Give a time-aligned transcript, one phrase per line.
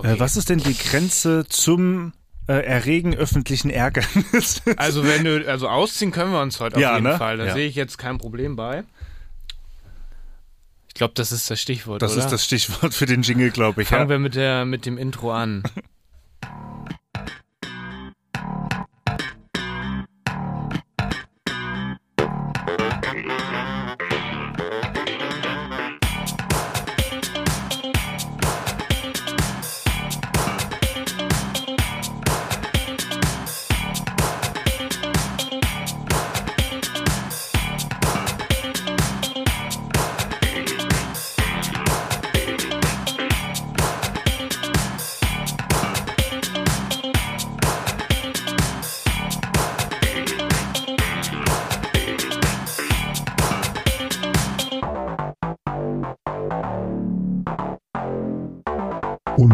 [0.00, 0.14] okay.
[0.16, 2.12] Äh, was ist denn die Grenze zum
[2.48, 4.62] äh, Erregen öffentlichen Ärgernis?
[4.76, 7.16] Also wenn du, also ausziehen können wir uns heute auf Ja, jeden ne?
[7.18, 7.36] Fall.
[7.38, 7.54] Da Ja.
[7.54, 8.84] sehe ich jetzt kein Problem bei.
[10.88, 12.24] Ich glaube, das ist das Stichwort, Das oder?
[12.24, 13.88] ist das Stichwort für den Jingle, glaube ich.
[13.88, 14.08] Fangen Ja.
[14.10, 15.62] wir mit, der, mit dem Intro an.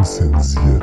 [0.00, 0.82] Unzensiert.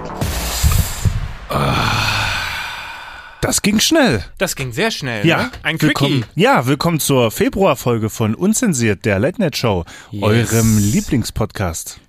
[3.41, 4.25] Das ging schnell.
[4.39, 5.23] Das ging sehr schnell.
[5.23, 5.51] Ja, ne?
[5.61, 6.41] ein willkommen, Quickie.
[6.41, 10.23] ja, willkommen zur Februarfolge von Unzensiert, der Late Night Show, Yes.
[10.23, 11.99] eurem Lieblingspodcast,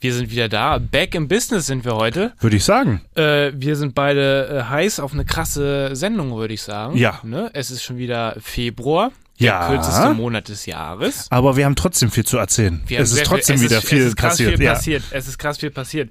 [0.00, 0.78] Wir sind wieder da.
[0.78, 2.32] Back im Business sind wir heute.
[2.38, 3.02] würde ich sagen.
[3.16, 6.96] Äh, wir sind beide äh, heiß auf eine krasse Sendung, würde ich sagen.
[6.96, 7.18] Ja.
[7.24, 7.50] Ne?
[7.54, 9.68] Es ist schon wieder Februar, der Ja.
[9.68, 11.26] kürzeste Monat des Jahres.
[11.30, 12.80] Aber wir haben trotzdem viel zu erzählen.
[12.88, 14.56] Es ist trotzdem viel, wieder es ist, viel es ist krass passiert.
[14.58, 14.72] Viel ja.
[14.74, 15.02] passiert.
[15.10, 16.10] Es ist krass viel passiert.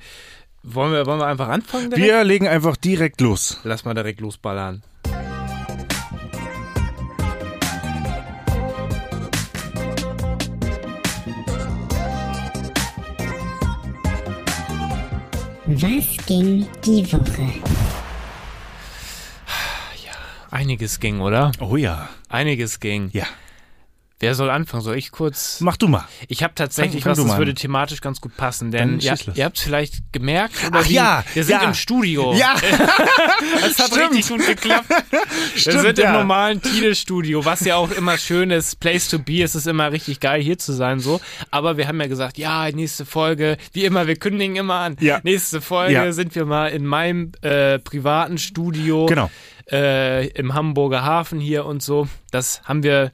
[0.64, 1.90] Wollen wir, wollen wir einfach anfangen?
[1.90, 2.06] Direkt?
[2.06, 3.60] Wir legen einfach direkt los.
[3.64, 4.84] Lass mal direkt losballern.
[15.66, 17.48] Was ging die Woche?
[20.52, 21.54] Einiges ging, oder?
[21.60, 22.10] Oh ja.
[22.30, 23.10] Einiges ging.
[23.14, 23.26] Ja.
[24.22, 24.84] Wer soll anfangen?
[24.84, 25.60] Soll ich kurz?
[25.62, 26.08] Mach du mal.
[26.28, 29.04] Ich habe tatsächlich Fang- fang was, das würde thematisch ganz gut passen, denn los.
[29.34, 30.54] ihr habt es vielleicht gemerkt.
[30.68, 31.68] Oder Ach wie, ja, wir sind ja.
[31.68, 32.34] im Studio.
[32.36, 32.56] Ja.
[33.62, 34.12] Das hat Stimmt.
[34.14, 34.90] richtig gut geklappt.
[34.90, 35.20] wir
[35.60, 36.08] Stimmt, sind ja.
[36.12, 38.80] im normalen Tide-Studio, was ja auch immer schön ist.
[38.80, 41.20] Place to be, es ist immer richtig geil, hier zu sein, so.
[41.50, 44.96] Aber wir haben ja gesagt, ja, nächste Folge, wie immer, wir kündigen immer an.
[45.00, 45.20] Ja.
[45.24, 46.12] Nächste Folge Ja.
[46.12, 49.06] sind wir mal in meinem äh, privaten Studio.
[49.08, 49.30] Genau.
[49.72, 52.08] Äh, im Hamburger Hafen hier und so.
[52.32, 53.12] Das haben wir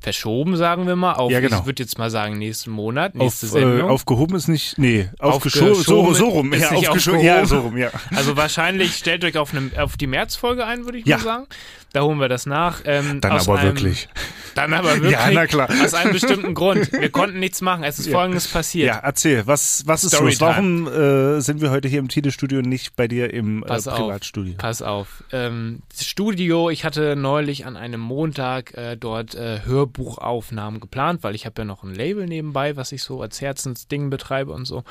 [0.00, 1.58] verschoben, sagen wir mal, auf, Ja, genau.
[1.60, 3.90] ich würde jetzt mal sagen, nächsten Monat, nächste Auf, äh, Sendung.
[3.90, 7.58] aufgehoben ist nicht, nee, aufgeschoben, Aufgeschoben so, so rum, ist ja, nicht aufgeschoben, ja, so
[7.60, 7.90] rum, ja.
[8.14, 11.16] Also wahrscheinlich stellt euch auf, eine, auf die Märzfolge ein, würde ich Ja.
[11.16, 11.46] mal sagen.
[11.92, 12.82] Da holen wir das nach.
[12.84, 14.08] Ähm, Dann aber einem, wirklich.
[14.54, 15.12] Dann aber wirklich.
[15.12, 15.68] Ja, na klar.
[15.82, 16.92] Aus einem bestimmten Grund.
[16.98, 17.82] Wir konnten nichts machen.
[17.82, 18.88] Es ist Folgendes passiert.
[18.88, 20.40] Ja, erzähl, was, was ist los?
[20.40, 23.88] Warum äh, sind wir heute hier im Tide-Studio und nicht bei dir im äh, Pass
[23.88, 23.98] auf.
[23.98, 24.54] Privatstudio?
[24.58, 25.24] Pass auf.
[25.32, 31.46] Ähm, Studio, ich hatte neulich an einem Montag äh, dort äh, Hörbuchaufnahmen geplant, weil ich
[31.46, 34.84] habe ja noch ein Label nebenbei, was ich so als Herzensding betreibe und so.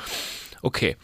[0.61, 0.97] Okay.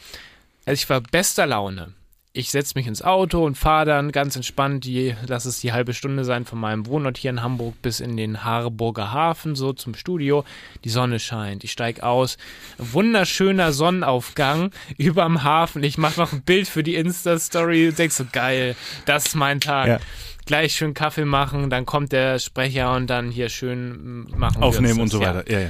[0.66, 1.94] Also ich war bester Laune.
[2.36, 5.94] Ich setze mich ins Auto und fahre dann ganz entspannt, die, lass es die halbe
[5.94, 9.94] Stunde sein von meinem Wohnort hier in Hamburg bis in den Harburger Hafen, so zum
[9.94, 10.44] Studio.
[10.84, 12.38] Die Sonne scheint, ich steig aus.
[12.80, 15.84] Wunderschöner Sonnenaufgang überm Hafen.
[15.84, 17.94] Ich mache noch ein Bild für die Insta-Story.
[17.96, 19.88] Denkst so, geil, das ist mein Tag.
[19.88, 20.00] Ja.
[20.48, 25.10] Gleich schön Kaffee machen, dann kommt der Sprecher und dann hier schön machen Aufnehmen und
[25.10, 25.36] so das, ja.
[25.36, 25.52] weiter.
[25.52, 25.70] Ja, ja.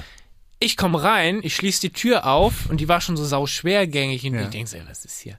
[0.60, 4.26] Ich komme rein, ich schließe die Tür auf und die war schon so sau schwergängig
[4.26, 4.44] und Ja.
[4.44, 5.38] ich denke so, ey, was ist hier?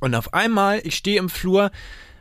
[0.00, 1.70] Und auf einmal, ich stehe im Flur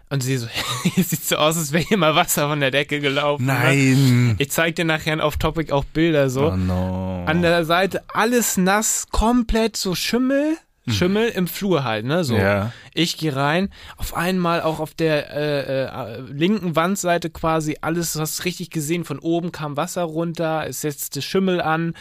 [0.09, 0.47] und sehe so,
[0.83, 3.45] hier sieht so aus, als wäre hier mal Wasser von der Decke gelaufen.
[3.45, 3.53] ne?
[3.53, 4.35] Nein.
[4.37, 6.51] Ich zeig dir nachher auf Topic auch Bilder so.
[6.51, 7.23] Oh no.
[7.25, 10.57] An der Seite alles nass, komplett so Schimmel.
[10.89, 12.23] Schimmel im Flur halt, ne?
[12.23, 12.35] So.
[12.35, 12.41] Hm.
[12.41, 12.71] Ja.
[12.93, 18.21] Ich gehe rein, auf einmal auch auf der äh, äh, linken Wandseite quasi alles, du
[18.21, 21.93] hast richtig gesehen, von oben kam Wasser runter, es setzte Schimmel an,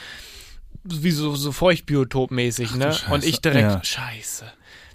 [0.84, 2.96] wie so, so Feuchtbiotopmäßig, ne?
[3.10, 3.82] Und ich direkt, Ja.
[3.82, 4.44] scheiße.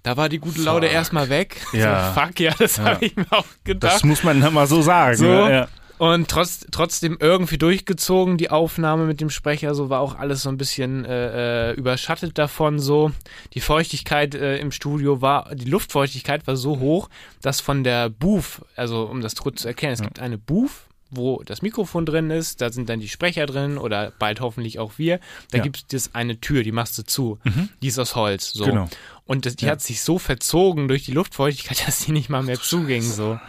[0.03, 1.61] Da war die gute Laune erstmal weg.
[1.73, 2.13] Ja.
[2.13, 2.85] So, fuck, ja, das Ja.
[2.85, 3.93] habe ich mir auch gedacht.
[3.93, 5.15] Das muss man mal so sagen.
[5.17, 5.25] So.
[5.25, 5.67] Ja.
[5.99, 10.49] Und trotz, trotzdem irgendwie durchgezogen, die Aufnahme mit dem Sprecher, so war auch alles so
[10.49, 13.11] ein bisschen äh, äh, überschattet davon so.
[13.53, 17.07] Die Feuchtigkeit äh, im Studio war, die Luftfeuchtigkeit war so hoch,
[17.43, 20.71] dass von der Booth, also um das zu erkennen, es gibt eine Booth,
[21.11, 24.93] wo das Mikrofon drin ist, da sind dann die Sprecher drin oder bald hoffentlich auch
[24.97, 25.19] wir.
[25.51, 25.63] Da Ja.
[25.63, 27.37] gibt es eine Tür, die machst du zu.
[27.81, 28.51] Die ist aus Holz.
[28.53, 28.65] So.
[28.65, 28.89] Genau.
[29.25, 29.71] Und das, die Ja.
[29.73, 33.01] hat sich so verzogen durch die Luftfeuchtigkeit, dass die nicht mal mehr zuging.
[33.03, 33.39] So.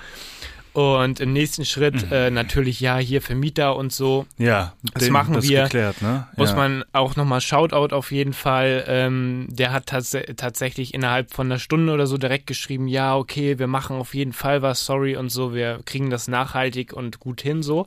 [0.72, 4.26] Und im nächsten Schritt äh, natürlich, ja, hier Vermieter und so.
[4.38, 5.64] Ja, Das machen das wir.
[5.64, 6.26] Geklärt, ne?
[6.36, 6.56] Muss ja.
[6.56, 8.84] man auch nochmal Shoutout auf jeden Fall.
[8.88, 13.58] Ähm, der hat tats tatsächlich innerhalb von einer Stunde oder so direkt geschrieben, ja, okay,
[13.58, 17.42] wir machen auf jeden Fall was, sorry und so, wir kriegen das nachhaltig und gut
[17.42, 17.86] hin so.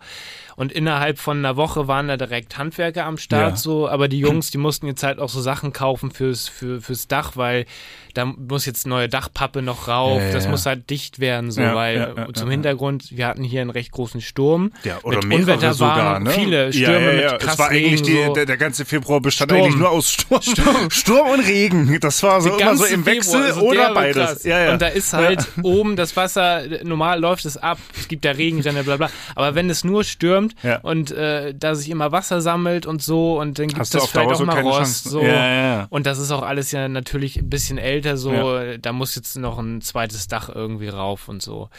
[0.56, 3.56] Und innerhalb von einer Woche waren da direkt Handwerker am Start Ja.
[3.58, 7.08] so, aber die Jungs, die mussten jetzt halt auch so Sachen kaufen fürs, für, fürs
[7.08, 7.66] Dach, weil
[8.14, 11.62] da muss jetzt neue Dachpappe noch rauf, Ja, ja, das muss halt dicht werden so,
[11.62, 14.72] weil zum Hintergrund, wir hatten hier einen recht großen Sturm.
[14.86, 16.30] Ja, oder mit mehrere sogar, ne?
[16.30, 18.34] viele Stürme mit Es war eigentlich die, so.
[18.34, 19.64] der, der ganze Februar bestand Sturm.
[19.64, 21.30] eigentlich nur aus Sturm, Sturm.
[21.34, 21.98] und Regen.
[22.00, 24.16] Das war so immer so im Wechsel Februar, also oder beides.
[24.16, 24.44] krass.
[24.46, 24.74] Ja, ja.
[24.74, 28.84] Und da ist halt oben das Wasser, normal läuft es ab, es gibt da Regenrinne,
[28.86, 29.10] bla bla.
[29.36, 30.80] Aber wenn es nur stürmt Ja.
[30.80, 34.32] und äh, da sich immer Wasser sammelt und so und dann gibt es vielleicht Dauer
[34.34, 35.06] auch so mal Rost.
[35.06, 35.22] So.
[35.22, 35.88] Ja, ja.
[35.90, 38.32] Und das ist auch alles ja natürlich ein bisschen älter, so
[38.80, 41.70] da muss jetzt noch ein zweites Dach irgendwie rauf und so.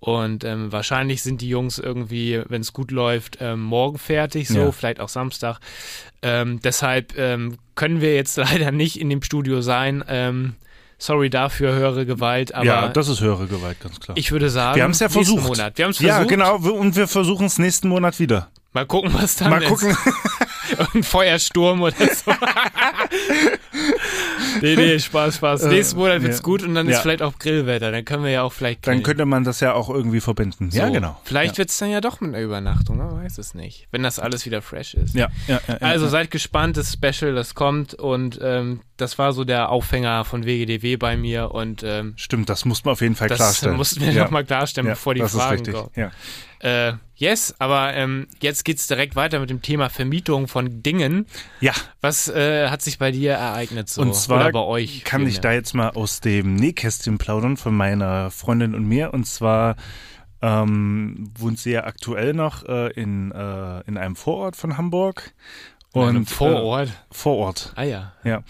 [0.00, 4.70] Und ähm, wahrscheinlich sind die Jungs irgendwie, wenn es gut läuft, ähm, morgen fertig, so,
[4.72, 5.60] vielleicht auch Samstag.
[6.22, 10.04] Ähm, deshalb ähm, können wir jetzt leider nicht in dem Studio sein.
[10.08, 10.54] Ähm,
[10.98, 14.16] sorry dafür, höhere Gewalt, aber ja, das ist höhere Gewalt, ganz klar.
[14.16, 15.44] ich würde sagen, wir haben es ja versucht.
[15.44, 15.76] Monat.
[15.78, 16.30] Wir haben es ja, versucht.
[16.30, 16.62] genau.
[16.64, 18.48] wir- Und wir versuchen es nächsten Monat wieder.
[18.72, 19.68] Mal gucken, was dann Mal ist.
[19.68, 19.96] gucken.
[20.94, 22.32] Ein Feuersturm oder so.
[24.64, 25.62] nee, nee, Spaß, Spaß.
[25.62, 26.42] Äh, Nächsten Monat wird's ja.
[26.42, 26.96] gut und dann Ja.
[26.96, 27.90] ist vielleicht auch Grillwetter.
[27.92, 29.02] Dann können wir ja auch vielleicht Dann grillen.
[29.04, 30.70] könnte man das ja auch irgendwie verbinden.
[30.72, 30.92] Ja, So.
[30.92, 31.20] genau.
[31.24, 31.58] Vielleicht ja.
[31.58, 33.86] wird's dann ja doch mit einer Übernachtung, man weiß es nicht.
[33.90, 35.14] Wenn das alles wieder fresh ist.
[35.14, 36.10] Ja, ja, ja, ja, Also ja.
[36.10, 40.96] seid gespannt, das Special, das kommt und ähm, das war so der Aufhänger von WGDW
[40.96, 43.76] bei mir und ähm, Stimmt, das muss man auf jeden Fall das klarstellen.
[43.76, 44.24] mussten wir ja.
[44.24, 45.74] nochmal klarstellen, ja, bevor die das Fragen ist richtig.
[45.74, 45.90] kommen.
[45.96, 46.10] Ja.
[46.60, 51.26] Äh, yes, aber ähm, jetzt geht's direkt weiter mit dem Thema Vermietung von Dingen.
[51.60, 54.00] ja, Was äh, hat sich bei dir ereignet so?
[54.00, 55.04] Und zwar bei euch?
[55.04, 55.42] kann ich vielmehr?
[55.42, 59.12] da jetzt mal aus dem Nähkästchen plaudern von meiner Freundin und mir.
[59.12, 59.76] Und zwar
[60.40, 65.34] ähm, wohnt sie ja aktuell noch äh, in, äh, in einem Vorort von Hamburg.
[65.92, 66.88] In einem Und, Vorort?
[66.88, 68.12] Äh, Vorort, ah ja.
[68.24, 68.42] ja.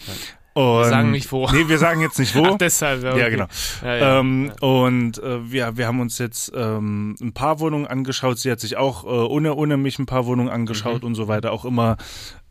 [0.54, 1.50] Und, sagen nicht wo.
[1.50, 2.44] Nee, wir sagen jetzt nicht wo.
[2.52, 3.02] Ach, deshalb.
[3.02, 3.20] Ja, okay.
[3.20, 3.46] Ja, genau.
[3.82, 4.20] Ja, ja.
[4.20, 8.38] Ähm, Und äh, wir, wir haben uns jetzt ähm, ein paar Wohnungen angeschaut.
[8.38, 11.08] Sie hat sich auch äh, ohne, ohne mich ein paar Wohnungen angeschaut Mhm.
[11.08, 11.50] und so weiter.
[11.50, 11.96] Auch immer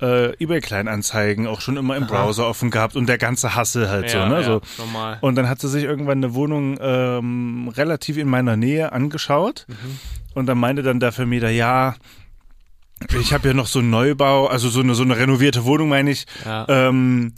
[0.02, 4.10] äh, eBay Kleinanzeigen, auch schon immer im Browser offen gehabt und der ganze Hassel halt
[4.10, 4.18] so.
[4.26, 4.36] Ne?
[4.36, 4.62] ja, so.
[4.80, 5.18] normal.
[5.22, 9.66] Und dann hat sie sich irgendwann eine Wohnung ähm, relativ in meiner Nähe angeschaut.
[9.70, 10.00] Mhm.
[10.34, 11.96] Und dann meinte dann der Vermieter, ja,
[13.20, 16.12] ich habe ja noch so einen Neubau, also so eine, so eine renovierte Wohnung, meine
[16.12, 16.26] ich.
[16.44, 16.66] Ja.
[16.68, 17.34] Ähm,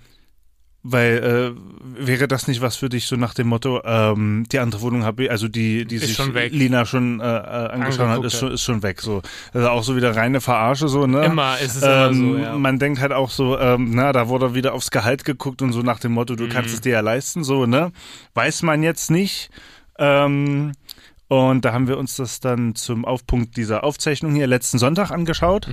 [0.88, 4.82] weil äh, wäre das nicht was für dich, so nach dem Motto, ähm, die andere
[4.82, 6.34] Wohnung habe ich, also die, die Ist sich schon.
[6.34, 9.02] Lina schon äh, äh, angeschaut hat, ist schon, ist schon weg.
[9.02, 9.22] So.
[9.54, 11.26] Also auch so wieder reine Verarsche, so, ne?
[11.26, 12.58] Immer ist es immer Ähm, so, ja.
[12.58, 15.82] Man denkt halt auch so, ähm, na, da wurde wieder aufs Gehalt geguckt und so
[15.82, 16.76] nach dem Motto, du kannst Mhm.
[16.76, 17.92] es dir ja leisten, so, ne?
[18.36, 19.50] Weiß man jetzt nicht.
[19.98, 20.74] Ähm,
[21.28, 25.68] und da haben wir uns das dann zum Aufpunkt dieser Aufzeichnung hier letzten Sonntag angeschaut.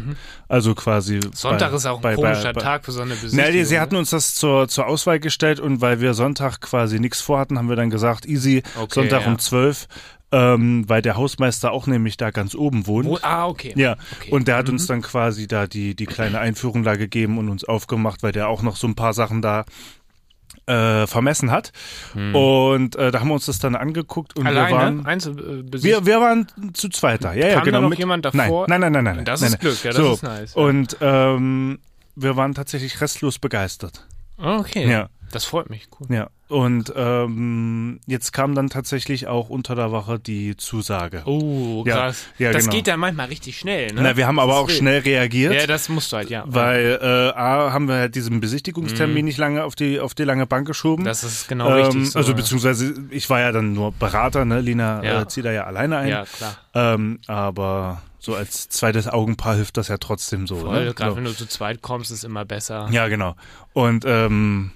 [0.48, 1.16] Also quasi.
[1.16, 1.32] Mhm.
[1.34, 3.44] Sonntag bei- ist auch ein bei- komischer bei, Tag für so eine Besichtigung.
[3.46, 3.80] Na, die, sie ne?
[3.80, 7.68] hatten uns das zur, zur Auswahl gestellt und weil wir Sonntag quasi nichts vorhatten, haben
[7.68, 9.28] wir dann gesagt, easy, Okay, Sonntag ja.
[9.28, 9.88] um 12,
[10.34, 13.06] ähm, weil der Hausmeister auch nämlich da ganz oben wohnt.
[13.06, 13.74] Wo, ah, okay.
[13.76, 14.30] Ja, Okay.
[14.30, 14.72] und der hat Mhm.
[14.74, 18.48] uns dann quasi da die, die kleine Einführung da gegeben und uns aufgemacht, weil der
[18.48, 19.66] auch noch so ein paar Sachen da
[20.66, 21.72] äh, vermessen hat.
[22.14, 24.56] Und äh, da haben wir uns das dann angeguckt und Hm.
[24.56, 24.70] Alleine?
[24.70, 25.06] wir waren.
[25.06, 26.06] Einzelbesichtigung?
[26.06, 27.32] Wir, wir waren zu zweit da.
[27.32, 27.80] Ja, ja, Kam da genau.
[27.82, 28.66] noch mit- jemand davor?
[28.68, 29.16] Nein, nein, nein, nein.
[29.16, 29.60] nein Das nein, ist nein.
[29.60, 30.62] Glück, ja, das so, ist nice, ja.
[30.62, 31.78] Und ähm,
[32.14, 34.06] wir waren tatsächlich restlos begeistert.
[34.38, 34.88] Okay.
[34.90, 35.08] Ja.
[35.32, 36.06] Das freut mich, cool.
[36.14, 36.30] Ja.
[36.48, 41.22] Und ähm, jetzt kam dann tatsächlich auch unter der Woche die Zusage.
[41.24, 42.26] Oh, Ja, krass.
[42.38, 42.76] ja, das genau.
[42.76, 44.02] geht dann manchmal richtig schnell, ne?
[44.02, 45.54] Na, wir haben aber Das auch ist schnell reagiert.
[45.54, 46.44] Ja, das musst du halt, ja.
[46.46, 47.06] Weil äh,
[47.38, 51.04] A, haben wir halt diesen Besichtigungstermin nicht lange auf die auf die lange Bank geschoben.
[51.04, 52.18] Das ist genau richtig so.
[52.18, 52.36] also ja.
[52.36, 54.60] beziehungsweise ich war ja dann nur Berater, ne?
[54.60, 55.22] Lina Ja.
[55.22, 56.08] äh, zieht da ja alleine ein.
[56.08, 56.56] Ja, klar.
[56.74, 60.56] Ähm, aber so als zweites Augenpaar hilft das ja trotzdem so.
[60.56, 60.94] Voll, ne?
[60.94, 61.16] gerade so.
[61.16, 62.88] wenn du zu zweit kommst, ist immer besser.
[62.92, 63.34] Ja, genau.
[63.72, 64.70] Und ähm,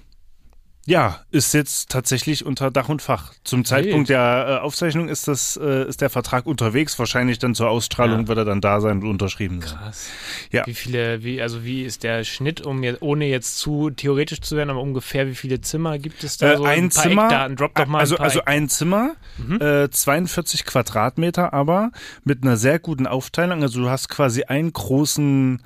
[0.89, 3.33] ja, ist jetzt tatsächlich unter Dach und Fach.
[3.43, 6.97] Zum Zeitpunkt der äh, Aufzeichnung ist das äh, ist der Vertrag unterwegs.
[6.97, 8.27] Wahrscheinlich dann zur Ausstrahlung Ja.
[8.29, 9.77] wird er dann da sein und unterschrieben sein.
[9.77, 10.07] Krass.
[10.49, 10.65] Ja.
[10.65, 14.55] Wie viele, wie, also wie ist der Schnitt, um jetzt, ohne jetzt zu theoretisch zu
[14.55, 16.53] werden, aber ungefähr wie viele Zimmer gibt es da?
[16.53, 19.15] Äh, so ein paar Zimmer, Eckdaten, drop doch mal also ein also Eck- ein Zimmer,
[19.45, 19.61] Mhm.
[19.61, 21.91] äh, 42 Quadratmeter, aber
[22.23, 23.61] mit einer sehr guten Aufteilung.
[23.61, 25.61] Also du hast quasi einen großen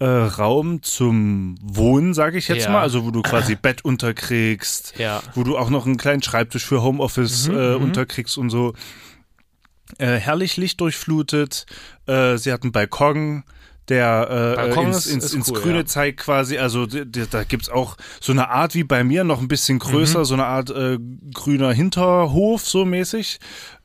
[0.00, 2.70] äh, Raum zum Wohnen, sage ich jetzt Ja.
[2.72, 5.22] mal, also wo du quasi Bett unterkriegst, Ja.
[5.34, 7.82] wo du auch noch einen kleinen Schreibtisch für Homeoffice Mhm, äh, mhm.
[7.84, 8.74] unterkriegst und so.
[9.98, 11.64] Äh, herrlich lichtdurchflutet.
[12.06, 13.42] Äh, sie hat einen Balkon,
[13.88, 15.86] der äh, Balkon ins, ist- ins, ist ins cool, Grüne ja.
[15.86, 16.58] zeigt quasi.
[16.58, 19.76] Also d- d- da gibt's auch so eine Art wie bei mir, noch ein bisschen
[19.76, 19.80] Mhm.
[19.80, 20.98] größer, so eine Art äh,
[21.32, 23.38] grüner Hinterhof, so mäßig.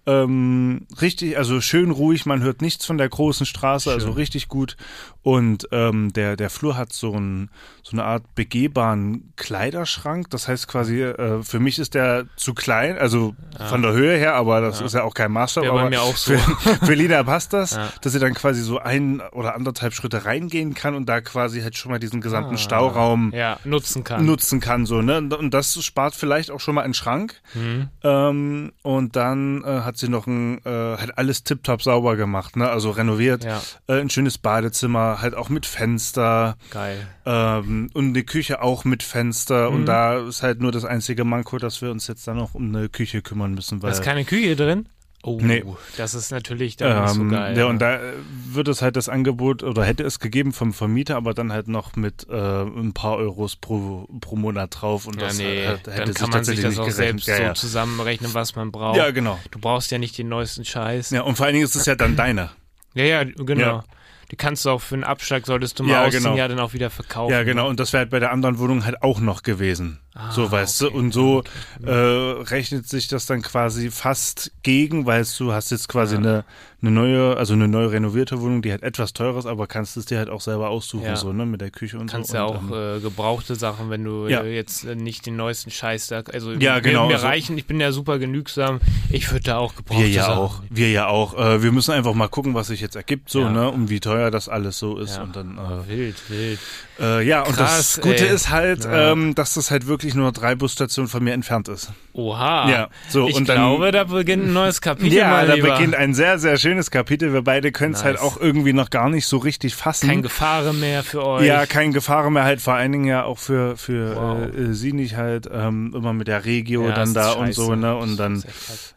[0.05, 4.15] Ähm, richtig, also schön ruhig, man hört nichts von der großen Straße, also Schön.
[4.15, 4.75] richtig gut.
[5.21, 7.49] Und ähm, der, der Flur hat so, ein,
[7.81, 10.29] so eine Art begehbaren Kleiderschrank.
[10.29, 13.33] Das heißt quasi, äh, für mich ist der zu klein, also
[13.69, 15.63] von der Höhe her, aber das ist ja auch kein Maßstab.
[15.63, 16.33] Bei aber mir auch so.
[16.37, 17.89] Für, für Lina passt das, Ja.
[18.01, 21.77] dass sie dann quasi so ein oder anderthalb Schritte reingehen kann und da quasi halt
[21.77, 24.25] schon mal diesen gesamten Stauraum Ja, nutzen kann.
[24.25, 25.19] nutzen kann, so, ne?
[25.19, 27.41] Und das spart vielleicht auch schon mal einen Schrank.
[27.53, 27.87] Mhm.
[28.03, 32.69] Ähm, und dann äh, hat sie noch ein, äh, halt alles tipptopp sauber gemacht, ne?
[32.69, 33.61] Also renoviert, Ja.
[33.87, 37.07] äh, ein schönes Badezimmer, halt auch mit Fenster Geil.
[37.25, 39.69] ähm, und die Küche auch mit Fenster.
[39.69, 39.75] Mhm.
[39.75, 42.75] Und da ist halt nur das einzige Manko, dass wir uns jetzt dann noch um
[42.75, 44.87] eine Küche kümmern müssen, weil Da ist keine Küche drin?
[45.25, 45.63] Oh, Nee.
[45.95, 47.57] das ist natürlich dann nicht so ähm, geil.
[47.57, 48.13] ja, und da äh,
[48.51, 51.95] wird es halt das Angebot oder hätte es gegeben vom Vermieter, aber dann halt noch
[51.95, 55.91] mit äh, ein paar Euros pro, pro Monat drauf und ja, das nee, halt, hätte
[55.95, 57.23] dann sich kann man sich das nicht auch gerechnet.
[57.23, 57.53] selbst ja, so ja.
[57.53, 58.97] zusammenrechnen, was man braucht.
[58.97, 59.39] ja, genau.
[59.51, 61.11] Du brauchst ja nicht den neuesten Scheiß.
[61.11, 62.51] Ja, und vor allen Dingen ist es ja dann deiner.
[62.93, 63.61] Ja, ja, genau.
[63.61, 63.83] Ja.
[64.29, 66.35] Die kannst du auch für einen Abschlag, solltest du mal Ja, ausziehen, genau.
[66.35, 67.31] ja dann auch wieder verkaufen.
[67.31, 67.69] Ja, genau.
[67.69, 69.99] Und das wäre halt bei der anderen Wohnung halt auch noch gewesen.
[70.15, 70.91] Ah, so, weißt okay.
[70.93, 70.99] du.
[70.99, 71.43] Und so
[71.83, 76.19] äh, rechnet sich das dann quasi fast gegen, weil du hast jetzt quasi Ja.
[76.19, 76.45] eine,
[76.83, 80.05] eine neue, also eine neu renovierte Wohnung, die halt etwas teurer ist, aber kannst es
[80.05, 81.15] dir halt auch selber aussuchen, Ja.
[81.15, 82.37] so, ne, mit der Küche und kannst so.
[82.37, 84.41] ja und, auch ähm, äh, gebrauchte Sachen, wenn du Ja.
[84.41, 87.57] äh, jetzt äh, nicht den neuesten Scheiß da, also Ja, mir, genau, mir also- reichen,
[87.57, 90.37] ich bin ja super genügsam, ich würde da auch gebrauchte wir ja Sachen.
[90.37, 91.33] auch, wir ja auch.
[91.33, 93.49] Wir müssen einfach mal gucken, was sich jetzt ergibt, so, Ja.
[93.49, 95.23] ne, um wie teuer das alles so ist Ja.
[95.23, 96.59] und dann, wild, wild.
[96.99, 98.33] Äh, ja, und Krass, das Gute ey.
[98.35, 99.11] ist halt, Ja.
[99.11, 101.91] ähm, dass das halt wirklich nur drei Busstationen von mir entfernt ist.
[102.13, 102.69] Oha.
[102.69, 106.13] Ja, so, ich und dann- glaube, da beginnt ein neues Kapitel, Ja, da beginnt ein
[106.13, 107.33] sehr, sehr schönes Kapitel.
[107.33, 108.05] Wir beide können es Nice.
[108.05, 110.07] halt auch irgendwie noch gar nicht so richtig fassen.
[110.09, 111.45] Kein Gefahren mehr für euch.
[111.45, 114.55] ja, kein Gefahr mehr halt, vor allen Dingen ja auch für, für Wow.
[114.55, 117.95] äh, sie nicht halt, ähm, immer mit der Regio Ja, dann da und so, ne,
[117.95, 118.43] und dann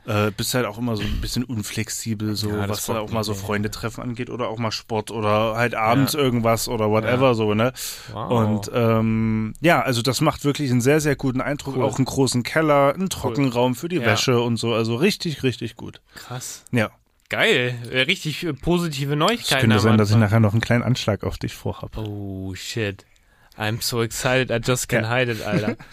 [0.06, 3.24] äh, bist halt auch immer so ein bisschen unflexibel, so, Ja, was dann auch mal
[3.24, 3.38] so ey.
[3.38, 7.72] Freundetreffen angeht oder auch mal Sport oder halt abends irgendwas oder whatever, so, ne.
[8.12, 8.30] Wow.
[8.30, 11.76] Und ähm, ja, also das macht wirklich einen sehr, sehr guten Eindruck.
[11.76, 11.84] Cool.
[11.84, 14.06] Auch einen großen Keller, einen Trockenraum für die Ja.
[14.06, 14.74] Wäsche und so.
[14.74, 16.00] Also richtig, richtig gut.
[16.14, 16.64] Krass.
[16.72, 16.90] Ja.
[17.28, 17.74] Geil.
[17.90, 19.60] Äh, Richtig äh, positive Es Neuigkeiten.
[19.62, 21.98] könnte am sein, dass ich nachher noch einen kleinen Anschlag auf dich vorhabe.
[22.00, 23.04] Oh, shit.
[23.58, 25.16] I'm so excited, I just can't Ja.
[25.16, 25.76] hide it, Alter.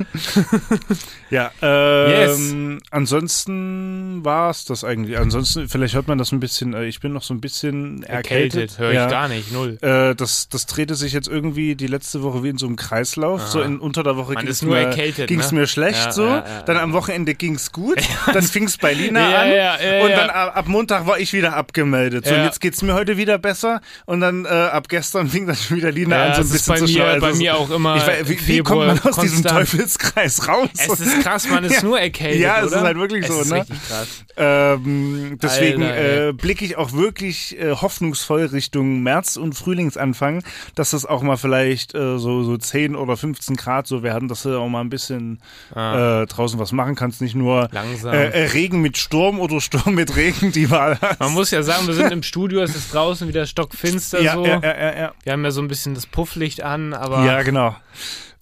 [1.30, 5.18] Ja, ähm, ansonsten war es das eigentlich.
[5.18, 8.54] Ansonsten, vielleicht hört man das ein bisschen, äh, ich bin noch so ein bisschen erkältet.
[8.78, 9.08] Erkältet, höre ich ja.
[9.08, 9.80] gar nicht, null.
[9.82, 13.42] Äh, das, das drehte sich jetzt irgendwie die letzte Woche wie in so einem Kreislauf.
[13.42, 13.48] Aha.
[13.48, 15.62] So in, unter der Woche ist nur mir, erkältet, ging's ne?
[15.62, 16.28] mir schlecht Ja, so.
[16.68, 17.98] dann am Wochenende ging's gut.
[18.34, 20.04] dann fing's bei Lina an.
[20.04, 22.28] und dann ab, ab Montag war ich wieder abgemeldet.
[22.28, 23.82] So, und jetzt geht's mir heute wieder besser.
[24.06, 26.76] Und dann äh, ab gestern fing dann schon wieder Lina an, so ein es bisschen
[26.78, 27.22] zu mir- schlafen.
[27.22, 29.50] bei Also, auch immer Ich, weiß, wie, wie kommt man aus diesem konstant.
[29.50, 30.70] Teufelskreis raus?
[30.78, 31.84] Es ist krass, man ist Ja.
[31.84, 32.78] nur erkältet, Ja, es oder?
[32.78, 33.60] ist halt wirklich es so, ist ne?
[33.62, 34.08] richtig krass.
[34.38, 40.44] Ähm, deswegen Alter, äh, blicke ich auch wirklich äh, hoffnungsvoll Richtung März und Frühlingsanfang,
[40.76, 44.44] dass das auch mal vielleicht äh, so, so 10 oder 15 Grad so werden, dass
[44.44, 45.40] du auch mal ein bisschen
[45.74, 46.22] Ah.
[46.24, 47.22] äh, draußen was machen kannst.
[47.22, 51.20] Nicht nur äh, äh, Regen mit Sturm oder Sturm mit Regen, die Wahl hast.
[51.20, 54.46] Man muss ja sagen, wir sind im Studio, es ist draußen wieder stockfinster ja, so.
[54.46, 55.14] ja, ja, ja, ja.
[55.24, 57.76] Wir haben ja so ein bisschen das Pufflicht an, aber ja, genau.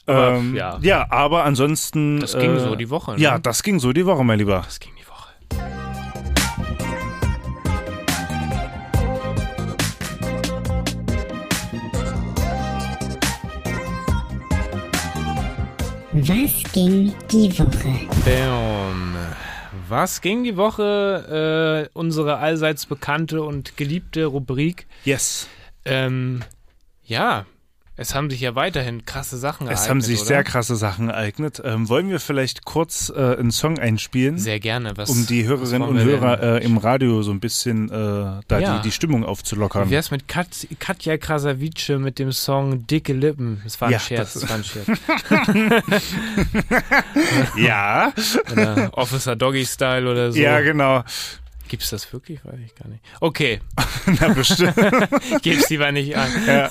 [0.05, 0.79] Aber, ähm, ja.
[0.81, 2.19] ja, aber ansonsten.
[2.19, 3.13] das ging äh, so die Woche.
[3.13, 3.19] Ne?
[3.19, 4.63] Ja, das ging so die Woche, mein Lieber.
[4.65, 5.11] das ging die Woche.
[16.13, 18.07] Was ging die Woche?
[18.25, 19.15] Bam.
[19.87, 21.89] Was ging die Woche?
[21.89, 24.87] Äh, unsere allseits bekannte und geliebte Rubrik.
[25.05, 25.47] Yes.
[25.85, 26.41] Ähm,
[27.03, 27.45] ja,
[28.01, 30.27] es haben sich ja weiterhin krasse Sachen Es ereignet, haben sich oder?
[30.27, 31.61] sehr krasse Sachen ereignet.
[31.63, 34.37] Ähm, wollen wir vielleicht kurz äh, einen Song einspielen?
[34.37, 34.97] Sehr gerne.
[34.97, 38.77] Was, um die Hörerinnen und Hörer äh, im Radio so ein bisschen äh, da Ja.
[38.77, 39.87] die, die Stimmung aufzulockern.
[39.87, 40.47] Wie wär's mit Kat
[40.79, 43.61] Katja Krasavice mit dem Song Dicke Lippen?
[43.63, 44.87] Das war ein Ja, Scherz, das- das war ein Scherz.
[47.57, 48.13] Ja,
[48.51, 50.39] Oder Officer Doggy Style oder so.
[50.39, 51.03] ja, genau.
[51.67, 52.43] Gibt's das wirklich?
[52.43, 53.01] Weiß ich gar nicht.
[53.21, 53.61] Okay,
[54.19, 54.73] Na, bestimmt.
[55.41, 56.29] geb's lieber nicht an.
[56.45, 56.69] ja.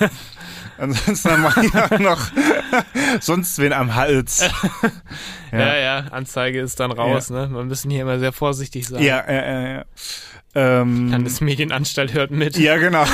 [0.81, 2.21] Ansonsten haben wir ja noch
[3.21, 4.49] sonst wen am Hals.
[5.53, 7.51] Ja, ja, Anzeige ist dann raus, ne?
[7.51, 9.03] Wir müssen hier immer sehr vorsichtig sein.
[9.03, 9.85] Ja, ja, ja, ja.
[10.53, 12.57] Ähm, Landesmedienanstalt hört mit.
[12.59, 13.05] ja, genau.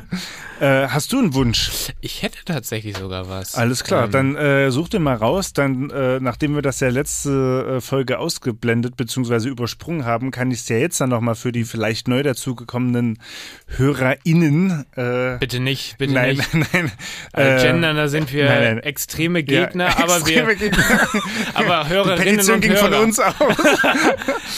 [0.60, 1.70] äh, hast du einen Wunsch?
[2.00, 3.56] Ich hätte tatsächlich sogar was.
[3.56, 5.52] Alles klar, Ähm, dann äh, such dir mal raus.
[5.52, 9.48] Dann, äh, nachdem wir das ja letzte äh, Folge ausgeblendet bzw.
[9.48, 13.18] übersprungen haben, kann ich es ja jetzt dann nochmal für die vielleicht neu dazugekommenen
[13.66, 14.84] HörerInnen.
[14.94, 16.54] Äh, Bitte nicht, bitte nein, nicht.
[16.54, 16.92] nein, nein.
[17.34, 18.78] Äh, äh, Gendern, da sind wir nein, nein.
[18.78, 20.84] extreme ja, Gegner, aber extreme wir, Gegner.
[21.54, 23.34] aber Die Hörerinnen Petition und ging Hörer, von uns aus.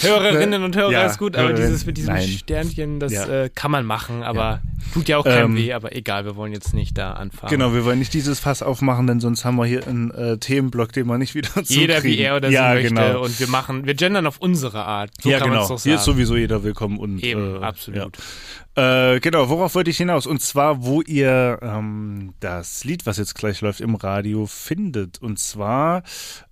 [0.02, 2.17] Hörerinnen und Hörer Ja, ist gut, aber dieses mit diesem.
[2.22, 3.44] Sternchen, das Ja.
[3.44, 4.60] äh, kann man machen, aber
[4.92, 7.50] tut ja auch keinem Ähm, weh, aber egal, wir wollen jetzt nicht da anfangen.
[7.50, 10.92] Genau, wir wollen nicht dieses Fass aufmachen, denn sonst haben wir hier einen äh, Themenblock,
[10.92, 12.24] den wir nicht wieder Jeder wie zukriegen.
[12.24, 13.22] er oder ja, sie möchte genau.
[13.24, 15.10] und wir machen, wir gendern auf unsere Art.
[15.22, 15.78] So ja, genau.
[15.78, 18.16] Hier ist sowieso jeder willkommen und Eben, äh, absolut.
[18.16, 19.14] Ja.
[19.14, 20.24] Äh, genau, worauf wollte ich hinaus?
[20.26, 25.20] Und zwar, wo ihr ähm, das Lied, was jetzt gleich läuft, im Radio findet.
[25.20, 26.04] Und zwar,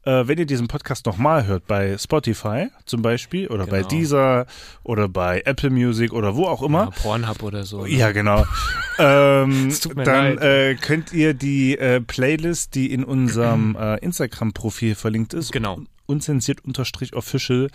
[0.02, 3.88] äh, wenn ihr diesen Podcast nochmal hört, bei Spotify zum Beispiel oder bei Genau.
[3.90, 4.46] Deezer
[4.82, 6.84] oder bei Apple Music oder wo auch immer.
[6.86, 7.82] Ja, Pornhub oder so.
[7.84, 7.90] ne?
[7.90, 8.44] Ja, genau.
[8.98, 9.72] ähm,
[10.04, 15.80] dann äh, könnt ihr die äh, Playlist, die in unserem äh, Instagram-Profil verlinkt ist, Genau.
[16.06, 17.68] unzensiert unterstrich official,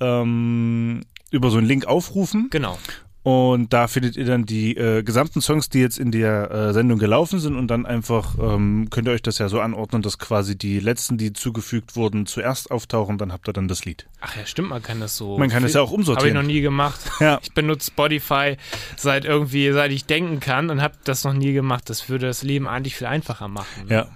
[0.00, 2.48] ähm, über so einen Link aufrufen.
[2.50, 2.78] Genau.
[3.26, 7.00] Und da findet ihr dann die äh, gesamten Songs, die jetzt in der äh, Sendung
[7.00, 7.56] gelaufen sind.
[7.56, 11.18] Und dann einfach ähm, könnt ihr euch das ja so anordnen, dass quasi die letzten,
[11.18, 13.18] die zugefügt wurden, zuerst auftauchen.
[13.18, 14.06] Dann habt ihr dann das Lied.
[14.20, 15.38] Ach ja, stimmt, man kann das so.
[15.38, 16.46] Man kann das ja auch Habe ich noch umsortieren.
[16.46, 17.00] nie gemacht.
[17.18, 17.40] Ja.
[17.42, 18.58] Ich benutze Spotify
[18.96, 21.90] seit irgendwie, seit ich denken kann und habe das noch nie gemacht.
[21.90, 23.86] Das würde das Leben eigentlich viel einfacher machen.
[23.88, 23.92] ne?
[23.92, 24.08] Ja.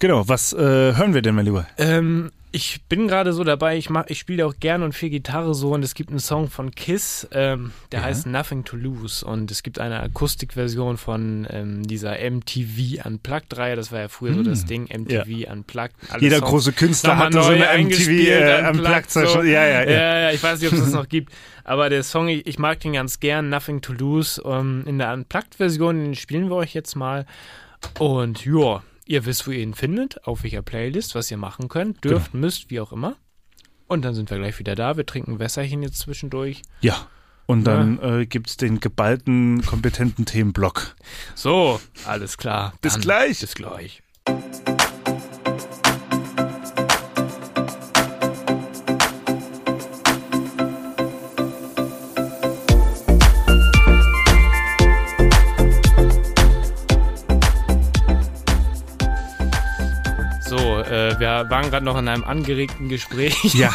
[0.00, 0.58] Genau, was äh,
[0.96, 1.68] hören wir denn, mein Lieber?
[1.76, 5.54] Ähm, ich bin gerade so dabei, ich mach, ich spiele auch gerne und viel Gitarre
[5.54, 8.06] so und es gibt einen Song von Kiss, ähm, der Ja.
[8.06, 13.92] heißt Nothing to Lose und es gibt eine Akustikversion von ähm, dieser MTV Unplugged-Reihe, das
[13.92, 15.94] war ja früher so das Ding, MTV Unplugged.
[16.08, 16.22] Alle Hm.
[16.22, 19.20] Jeder Songs große Künstler hatte so eine MTV äh, unplugged, Unplugged so.
[19.42, 19.90] Ja, ja, ja.
[19.90, 21.32] Ja, ja, ich weiß nicht, ob es das noch gibt.
[21.64, 24.40] Aber der Song, ich, ich mag den ganz gern, Nothing to Lose.
[24.44, 27.26] Ähm, in der Unplugged-Version, den spielen wir euch jetzt mal.
[27.98, 32.04] Und ja, ihr wisst, wo ihr ihn findet, auf welcher Playlist, was ihr machen könnt,
[32.04, 33.16] dürft, müsst, wie auch immer.
[33.88, 34.96] Und dann sind wir gleich wieder da.
[34.96, 36.62] Wir trinken ein Wässerchen jetzt zwischendurch.
[36.82, 37.08] Ja.
[37.46, 40.94] Und dann äh, gibt's den geballten, kompetenten Themenblock.
[41.34, 42.74] So, alles klar.
[42.82, 43.40] Bis Dann gleich.
[43.40, 44.02] Bis gleich.
[61.44, 63.36] Wir waren gerade noch in einem angeregten Gespräch.
[63.54, 63.72] Ja.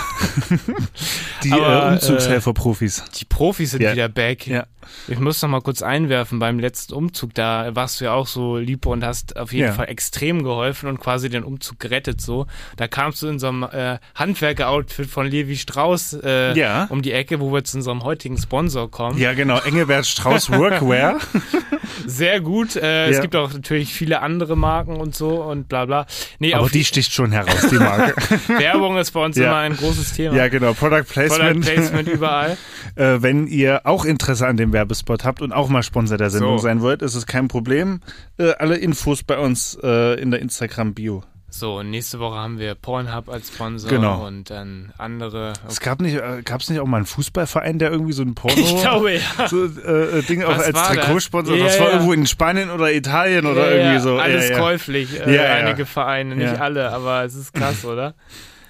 [1.43, 3.03] Die Aber, äh, Umzugshelfer-Profis.
[3.20, 3.93] Die Profis sind Ja.
[3.93, 4.48] wieder back.
[4.48, 4.65] Ja.
[5.08, 8.58] Ich muss noch mal kurz einwerfen, beim letzten Umzug, da warst du ja auch so
[8.58, 9.74] lieb und hast auf jeden Ja.
[9.74, 12.46] Fall extrem geholfen und quasi den Umzug gerettet so.
[12.78, 16.86] Da kamst du in so einem äh, Handwerker-Outfit von Levi Strauss äh, Ja.
[16.90, 19.18] um die Ecke, wo wir zu unserem heutigen Sponsor kommen.
[19.18, 19.60] Ja, genau.
[19.60, 21.18] Engelbert Strauß Workwear.
[22.05, 22.75] Sehr gut.
[22.75, 23.22] Äh, Es Ja.
[23.22, 26.05] gibt auch natürlich viele andere Marken und so und bla bla.
[26.40, 28.16] Nee, Aber die sticht schon heraus, die Marke.
[28.48, 30.36] Werbung ist bei uns immer ein großes Thema.
[30.36, 30.74] ja, genau.
[30.74, 31.62] Product Placement.
[31.62, 32.57] Product Placement überall.
[32.96, 36.57] Äh, wenn ihr auch Interesse an dem Werbespot habt und auch mal Sponsor der Sendung
[36.57, 36.64] So.
[36.64, 38.01] sein wollt, ist es kein Problem.
[38.38, 41.24] Äh, alle Infos bei uns äh, in der Instagram-Bio.
[41.50, 44.25] So, und nächste Woche haben wir Pornhub als Sponsor Genau.
[44.25, 45.53] und dann andere.
[45.68, 48.55] Es gab nicht, äh, gab's nicht auch mal einen Fußballverein, der irgendwie so ein Porno
[48.59, 49.48] Ich glaube ja.
[49.48, 50.72] so, äh, Ding auch als?
[50.72, 51.55] Trikotsponsor?
[51.55, 51.94] Ja, das war ja.
[51.94, 54.18] irgendwo in Spanien oder Italien oder Ja, irgendwie ja, so.
[54.18, 58.16] Alles käuflich, äh, einige Vereine, nicht alle, aber es ist krass, oder?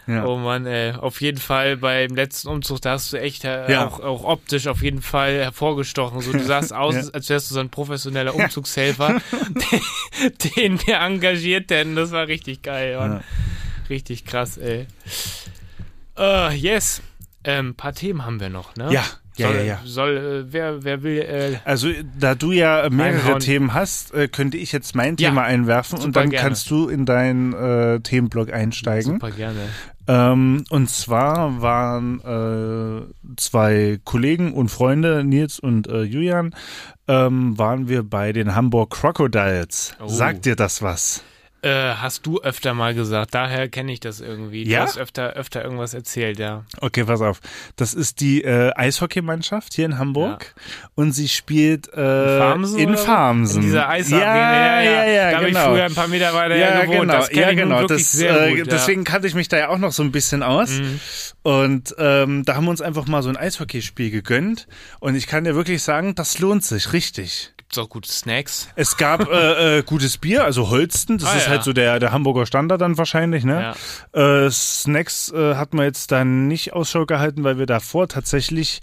[0.08, 0.26] Ja.
[0.26, 0.92] Oh Mann, ey.
[0.94, 3.88] Auf jeden Fall beim letzten Umzug, da hast du echt äh, Ja.
[3.88, 6.20] auch, auch optisch auf jeden Fall hervorgestochen.
[6.22, 7.04] So, du sahst aus, Ja.
[7.14, 9.22] als wärst du so ein professioneller Umzugshelfer,
[9.72, 11.96] den, den wir engagiert hätten.
[11.96, 13.12] Das war richtig geil, Mann.
[13.14, 13.22] Ja.
[13.90, 14.88] Richtig krass, ey.
[16.18, 17.02] Äh, yes.
[17.44, 18.86] Ähm, paar Themen haben wir noch, ne?
[18.92, 19.04] Ja,
[19.36, 19.80] ja, soll, ja, ja.
[19.84, 23.40] Soll, äh, wer, wer will, äh, Also, da du ja mehrere Reinhauen.
[23.42, 26.48] Themen hast, äh, könnte ich jetzt mein Ja, Thema einwerfen und dann gerne.
[26.48, 29.14] kannst du in deinen äh, Themenblock einsteigen.
[29.14, 29.60] super gerne.
[30.08, 36.54] Ähm, und zwar waren äh, zwei Kollegen und Freunde, Nils und äh, Julian,
[37.08, 39.96] ähm, waren wir bei den Hamburg Crocodiles.
[40.02, 40.08] Oh.
[40.08, 41.24] Sagt dir das was?
[41.64, 44.66] Äh, hast du öfter mal gesagt, daher kenne ich das irgendwie.
[44.66, 44.82] Du Ja?
[44.82, 46.66] hast öfter, öfter irgendwas erzählt, ja.
[46.82, 47.40] Okay, pass auf.
[47.78, 50.54] Das ist die äh, Eishockeymannschaft hier in Hamburg
[50.96, 53.06] und sie spielt äh, Farmsen in oder so?
[53.06, 53.56] Farmsen.
[53.62, 54.26] In dieser Eisarena.
[54.26, 55.70] Ja, ja, ja, Da habe ich genau.
[55.72, 57.00] früher ein paar Meter weiter ja, gewohnt.
[57.02, 57.88] genau, Das ja, genau.
[57.88, 58.64] Das, sehr äh, gut, ja.
[58.66, 60.70] Deswegen kannte ich mich da ja auch noch so ein bisschen aus.
[60.72, 61.00] Mhm.
[61.44, 64.68] Und ähm, da haben wir uns einfach mal so ein Eishockeyspiel gegönnt.
[65.00, 67.54] Und ich kann dir wirklich sagen, das lohnt sich richtig.
[67.74, 68.68] Gibt's auch gute Snacks.
[68.76, 71.50] Es gab äh, äh, gutes Bier, also Holsten, das Ah, ist ja.
[71.54, 73.74] halt so der, der Hamburger Standard dann wahrscheinlich, ne?
[74.14, 78.82] Äh, Snacks äh, hat man jetzt dann nicht Ausschau gehalten, weil wir davor tatsächlich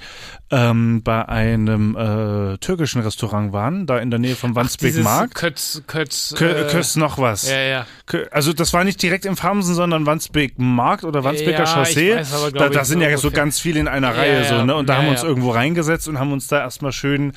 [0.50, 5.36] ähm, bei einem äh, türkischen Restaurant waren, da in der Nähe vom Wandsbek Markt.
[5.36, 7.48] Kötz, Kötz, Kö äh, Köst noch was.
[7.48, 7.86] Ja, ja.
[8.08, 12.16] Kö- Also das war nicht direkt im Farmsen, sondern Wandsbek Markt oder Wandsbeker Ja, Chaussee.
[12.16, 14.48] weiß aber, da da sind so ja so ganz viele in einer Ja, Reihe ja,
[14.58, 14.74] so, ne?
[14.74, 15.28] Und da ja, haben wir uns ja.
[15.28, 17.32] irgendwo reingesetzt und haben uns da erstmal schön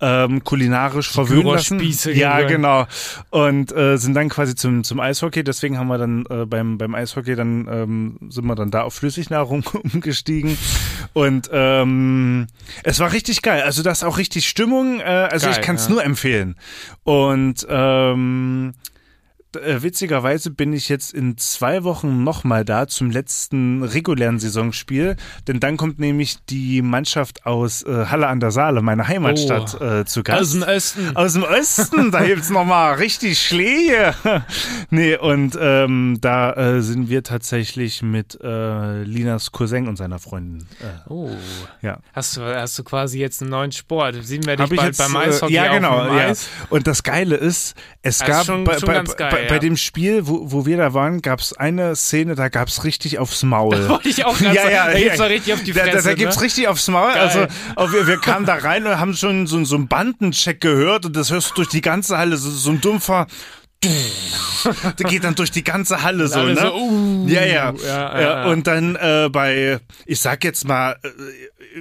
[0.00, 1.80] ähm, kulinarisch verwöhnen lassen.
[2.12, 2.86] Ja, genau.
[3.30, 5.42] Und äh, sind dann quasi zum, zum Eishockey.
[5.42, 8.94] Deswegen haben wir dann äh, beim, beim Eishockey dann ähm, sind wir dann da auf
[8.94, 10.58] Flüssignahrung umgestiegen.
[11.14, 12.46] Und ähm,
[12.82, 13.62] es war richtig geil.
[13.62, 15.00] Also das ist auch richtig Stimmung.
[15.00, 15.92] Äh, also Geil, ich kann es ja.
[15.92, 16.56] nur empfehlen.
[17.04, 18.74] Und ähm,
[19.58, 25.16] äh, witzigerweise bin ich jetzt in zwei Wochen nochmal da zum letzten regulären Saisonspiel,
[25.48, 30.04] denn dann kommt nämlich die Mannschaft aus äh, Halle an der Saale, meine Heimatstadt, äh,
[30.04, 30.40] zu Gast.
[30.40, 31.16] Aus dem Osten.
[31.16, 34.14] Aus dem Osten, da gibt's noch mal richtig Schläge.
[34.90, 40.66] nee, und ähm, da äh, sind wir tatsächlich mit äh, Linas Cousin und seiner Freundin.
[40.80, 41.30] Äh, Oh.
[41.82, 41.98] ja.
[42.12, 44.16] Hast du, hast du quasi jetzt einen neuen Sport?
[44.22, 46.04] Sehen wir dich bald jetzt, beim Eishockey Ja, genau.
[46.16, 46.32] Ja.
[46.68, 49.45] Und das Geile ist, es Das ist gab schon- bei, schon bei, ganz geil, bei,
[49.46, 49.52] ja.
[49.52, 53.42] bei dem Spiel, wo, wo wir da waren, gab's eine Szene, da gab's richtig aufs
[53.42, 53.88] Maul.
[53.88, 54.74] Wollte ich auch gerade ja, sagen.
[54.74, 55.24] ja, Da gibt's ja.
[55.26, 56.42] richtig auf die Da, da, Fresse, da gibt's ne?
[56.42, 57.12] richtig aufs Maul.
[57.12, 57.22] Geil.
[57.22, 61.06] Also auch wir, wir kamen da rein und haben schon so, so einen Bandencheck gehört
[61.06, 63.26] und das hörst du durch die ganze Halle, so, so ein dumpfer
[64.98, 66.56] der geht dann durch die ganze Halle so, ne?
[66.56, 68.20] so, uh, ja, ja, ja, ja, ja.
[68.20, 68.46] ja.
[68.46, 71.08] Und dann äh, bei, ich sag jetzt mal, äh,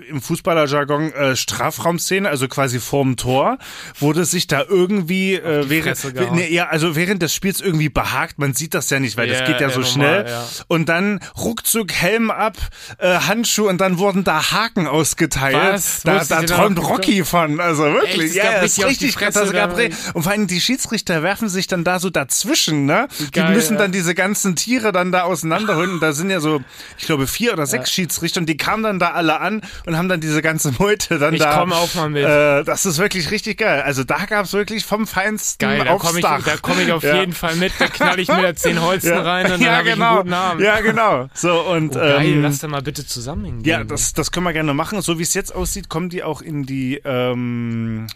[0.09, 3.57] im Fußballerjargon äh, Strafraumszene, also quasi vorm Tor,
[3.99, 8.37] wurde sich da irgendwie äh, die während, nee, ja, also während des Spiels irgendwie behakt.
[8.37, 10.25] Man sieht das ja nicht, weil das Ja, geht ja ja, so normal, schnell.
[10.27, 10.45] ja.
[10.67, 12.57] Und dann ruckzuck Helm ab,
[12.97, 15.55] äh, Handschuh und dann wurden da Haken ausgeteilt.
[15.55, 16.01] Was?
[16.03, 16.79] Da, da träumt?
[16.79, 18.31] Rocky von, also wirklich.
[18.31, 18.35] Echt?
[18.35, 19.77] Ja, ja, richtig ist die richtig das gab
[20.13, 23.07] Und vor allem die Schiedsrichter werfen sich dann da so dazwischen, ne?
[23.19, 23.79] Die Geil, müssen ja.
[23.79, 25.91] dann diese ganzen Tiere dann da auseinanderholen.
[25.91, 26.61] Und da sind ja so,
[26.97, 30.09] ich glaube, vier oder sechs Schiedsrichter und die kamen dann da alle an und haben
[30.09, 31.57] dann diese ganze Meute dann Ich da.
[31.59, 32.23] komme auch mal mit.
[32.23, 33.81] Äh, das ist wirklich richtig geil.
[33.81, 36.43] Also da gab's wirklich vom Feinsten Geil, da aufs komme ich, Dach.
[36.43, 37.15] da komm ich auf Ja.
[37.19, 37.73] jeden Fall mit.
[37.79, 40.07] Da knall ich mir da zehn Holzen rein und dann ja, habe ich genau.
[40.07, 40.61] einen guten Abend.
[40.61, 41.29] Ja, genau.
[41.33, 43.65] So und Oh, geil, ähm, lass da mal bitte zusammen hingehen.
[43.69, 45.01] ja, das, das können wir gerne machen.
[45.01, 48.07] So wie es jetzt aussieht, kommen die auch in die ähm,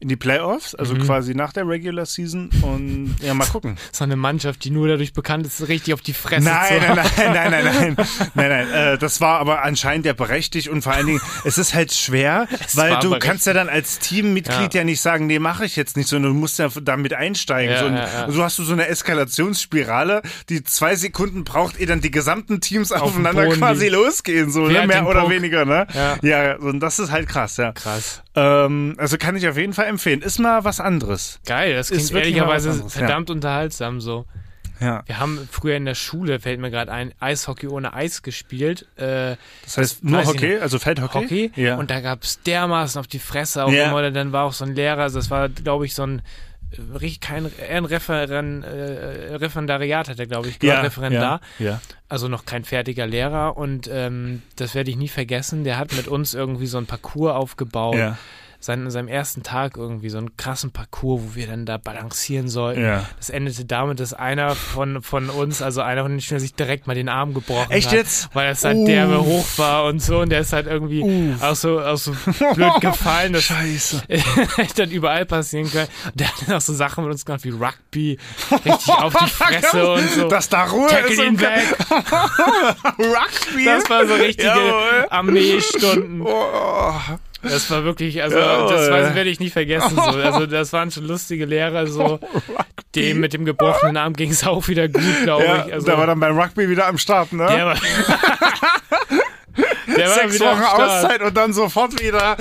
[0.00, 1.04] in die Playoffs, also Mhm.
[1.04, 3.76] quasi nach der Regular Season und ja, mal gucken.
[3.92, 6.88] so eine Mannschaft, die nur dadurch bekannt ist, richtig auf die Fresse Nein, zu nein,
[6.88, 6.96] hauen.
[7.16, 7.64] nein, nein, nein,
[7.96, 8.70] nein, nein, nein.
[8.94, 12.48] Äh, das war aber anscheinend ja berechtigt und vor allen Dingen, es ist halt schwer,
[12.74, 13.30] weil war du berechtigt.
[13.30, 14.80] kannst ja dann als Teammitglied ja.
[14.80, 14.84] Ja.
[14.84, 17.72] nicht sagen, nee, mache ich jetzt nicht, sondern du musst ja damit einsteigen.
[17.74, 18.30] Ja, so, und ja, ja.
[18.30, 22.88] so hast du so eine Eskalationsspirale, die zwei Sekunden braucht, ehe dann die gesamten Teams
[22.88, 24.86] dem aufeinander Boden quasi losgehen, so ne?
[24.86, 25.30] mehr oder Puck?
[25.30, 25.86] weniger, ne?
[25.94, 26.16] Ja.
[26.22, 27.72] ja, und das ist halt krass, ja.
[27.72, 28.22] Krass.
[28.34, 30.22] Ähm, also kann ich auf jeden Fall empfehlen.
[30.22, 31.40] Ist mal was anderes.
[31.44, 33.00] Geil, das klingt ehrlicherweise anderes, ja.
[33.00, 34.24] verdammt unterhaltsam so.
[34.80, 35.02] Ja.
[35.04, 38.86] Wir haben früher in der Schule, fällt mir gerade ein, Eishockey ohne Eis gespielt.
[38.96, 41.12] Äh, Das heißt nur Hockey, also Feldhockey.
[41.22, 41.52] Hockey.
[41.54, 41.76] Ja.
[41.76, 43.90] Und da gab's dermaßen auf die Fresse auch Ja.
[43.90, 44.10] immer.
[44.10, 46.22] Dann war auch so ein Lehrer, also das war, glaube ich, so ein
[46.70, 51.40] äh, richtig kein ein Referen, äh, Referendariat hat er, glaube ich, ja, Referendar.
[51.58, 51.80] Ja, ja.
[52.08, 55.62] Also noch kein fertiger Lehrer und ähm, das werde ich nie vergessen.
[55.64, 57.96] Der hat mit uns irgendwie so ein Parcours aufgebaut.
[57.96, 58.16] ja.
[58.62, 62.46] Sein, an seinem ersten Tag irgendwie so einen krassen Parcours, wo wir dann da balancieren
[62.48, 62.82] sollten.
[62.82, 63.06] Ja.
[63.16, 66.86] Das endete damit, dass einer von, von uns, also einer von den Schülern, sich direkt
[66.86, 67.94] mal den Arm gebrochen Echt hat.
[67.94, 68.28] jetzt?
[68.34, 68.86] Weil das halt Uh.
[68.86, 70.20] derbe hoch war und so.
[70.20, 72.12] Und der ist halt irgendwie auch so, auch so
[72.54, 73.32] blöd gefallen.
[73.32, 74.02] Das Scheiße.
[74.08, 75.88] hätte dann überall passieren können.
[76.04, 78.18] Und der hat dann auch so Sachen mit uns gemacht wie Rugby,
[78.64, 80.28] richtig auf die Fresse und so.
[80.28, 81.64] Dass da Ruhe Tackle ist ihn im weg.
[82.98, 83.64] Rugby.
[83.64, 85.10] Das war so richtige.
[85.10, 86.22] Armeestunden.
[86.22, 86.92] Oh.
[87.42, 88.72] Das war wirklich, also Jawohl.
[88.74, 89.94] das weiß, werde ich nie vergessen.
[89.94, 90.00] So.
[90.02, 91.86] Also das waren schon lustige Lehrer.
[91.86, 92.20] So
[92.94, 95.72] dem mit dem gebrochenen Arm ging es auch wieder gut, glaube Ja, ich.
[95.72, 97.46] Also, da war dann beim Rugby wieder am Start, ne?
[97.46, 97.76] der war,
[99.96, 100.62] der war Sechs Wochen.
[100.62, 102.36] Auszeit und dann sofort wieder.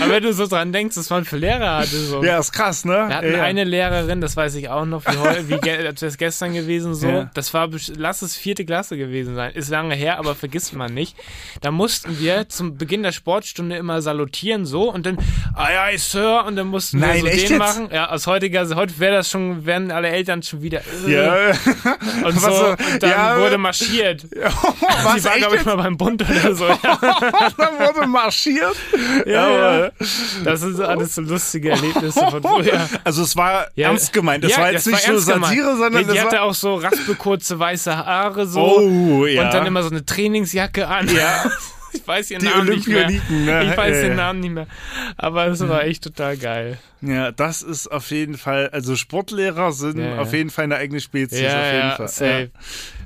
[0.00, 1.96] Aber wenn du so dran denkst, was man für Lehrer hatte.
[1.96, 2.22] So.
[2.24, 2.92] Ja, ist krass, ne?
[3.08, 3.42] Wir hatten ja.
[3.42, 7.08] eine Lehrerin, das weiß ich auch noch, wie, heu, wie ge das gestern gewesen so.
[7.08, 7.30] Ja.
[7.34, 9.52] Das war, lass es vierte Klasse gewesen sein.
[9.52, 11.16] Ist lange her, aber vergisst man nicht.
[11.60, 15.18] Da mussten wir zum Beginn der Sportstunde immer salutieren so und dann,
[15.54, 17.58] aye, aye, Sir, und dann mussten Nein, wir so den jetzt?
[17.58, 17.88] machen.
[17.92, 21.50] Ja, aus heutiger, heute wäre das schon, wären alle Eltern schon wieder, äh, Ja.
[22.24, 22.66] und so, so?
[22.70, 24.24] und dann Ja, wurde marschiert.
[25.04, 25.66] Was, Sie war, glaube ich, jetzt?
[25.66, 26.66] mal beim Bund oder so.
[26.82, 26.98] Ja,
[27.56, 28.76] Dann wurde marschiert.
[29.26, 29.89] ja, ja.
[30.44, 32.88] Das sind so alles so lustige Erlebnisse von früher.
[33.04, 33.88] Also es war Ja.
[33.88, 34.44] ernst gemeint.
[34.44, 35.20] Das Ja, war jetzt nicht war nur.
[35.20, 39.44] Satire, sondern die, die hatte auch so raspelkurze weiße Haare so Oh, ja.
[39.44, 41.08] und dann immer so eine Trainingsjacke an.
[41.14, 41.50] Ja.
[41.92, 43.04] ich weiß ihren Die Namen nicht mehr.
[43.06, 43.64] Olympioniken, ne?
[43.70, 44.14] Ich weiß Ja, den ja.
[44.16, 44.66] Namen nicht mehr.
[45.16, 46.78] Aber es war echt total geil.
[47.02, 50.18] Ja, das ist auf jeden Fall, also Sportlehrer sind Ja, ja.
[50.20, 52.08] auf jeden Fall eine eigene Spezies, ja, auf jeden ja, Fall.
[52.08, 52.50] safe.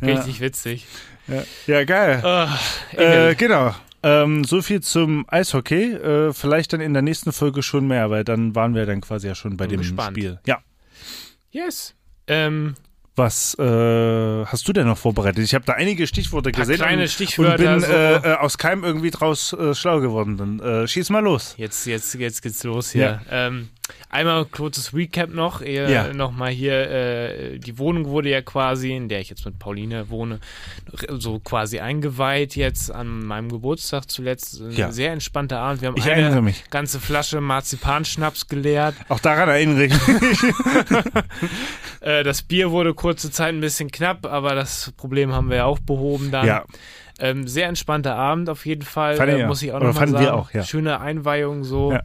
[0.01, 0.14] Ja.
[0.14, 0.87] Richtig witzig.
[1.29, 1.42] Ja, ja.
[1.66, 2.23] ja geil.
[2.25, 3.75] Oh, äh, genau.
[4.05, 5.93] Ähm, so viel zum Eishockey.
[5.95, 9.27] Äh, vielleicht dann in der nächsten Folge schon mehr, weil dann waren wir dann quasi
[9.27, 10.17] ja schon bei Bin dem gespannt.
[10.17, 10.38] Spiel.
[10.47, 10.59] Ja.
[11.51, 11.95] yes.
[12.27, 12.75] Ähm,
[13.17, 15.45] Was äh, hast du denn noch vorbereitet?
[15.45, 17.93] Ich habe da einige Stichworte gesehen kleine und, Stichwörter, und bin so.
[17.93, 20.37] äh, äh, aus keinem irgendwie draus äh, schlau geworden.
[20.37, 21.55] Dann äh, schieß mal los.
[21.57, 23.21] Jetzt, jetzt, jetzt geht's los hier.
[23.31, 23.69] Ähm,
[24.11, 25.61] einmal kurzes Recap noch.
[25.62, 26.12] Eher Ja.
[26.12, 30.40] Nochmal hier, äh, die Wohnung wurde ja quasi, in der ich jetzt mit Pauline wohne,
[31.18, 34.61] so quasi eingeweiht jetzt an meinem Geburtstag zuletzt.
[34.61, 34.92] Ein Ja.
[34.92, 35.83] sehr entspannter Abend.
[35.83, 38.94] Wir haben Ich eine ganze Flasche Marzipanschnaps geleert.
[39.09, 40.55] Auch daran erinnere ich mich.
[42.01, 45.64] Äh, das Bier wurde kurze Zeit ein bisschen knapp, aber das Problem haben wir ja
[45.64, 46.47] auch behoben dann.
[46.47, 46.64] ja,
[47.18, 49.47] Ähm, sehr entspannter Abend auf jeden Fall, äh, ja.
[49.47, 50.25] muss ich auch Oder noch mal fanden sagen.
[50.27, 50.64] wir auch, ja.
[50.64, 51.92] Schöne Einweihung so.
[51.92, 52.03] Ja.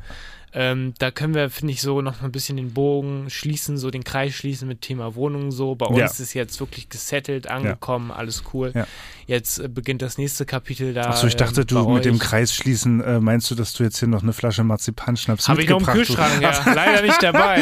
[0.53, 3.91] Ähm, da können wir, finde ich, so noch mal ein bisschen den Bogen schließen, so
[3.91, 5.75] den Kreis schließen mit Thema Wohnung so.
[5.75, 6.05] Bei uns Ja.
[6.23, 8.71] ist jetzt wirklich gesettelt, angekommen, alles cool.
[8.73, 8.87] Ja.
[9.29, 11.03] Jetzt äh, beginnt das nächste Kapitel da.
[11.03, 12.19] Achso, ich dachte, ähm, du bei mit dem euch.
[12.21, 15.69] Kreis schließen, äh, meinst du, dass du jetzt hier noch eine Flasche Marzipanschnaps Habe ich
[15.69, 16.51] noch im Kühlschrank, ja.
[16.73, 17.59] Leider nicht dabei.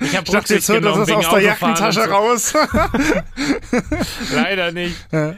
[0.00, 2.50] Ich habe Ich dachte jetzt, das genommen ist aus der Jackentasche und raus.
[2.50, 2.58] So.
[4.34, 4.96] Leider nicht.
[5.12, 5.36] Ja.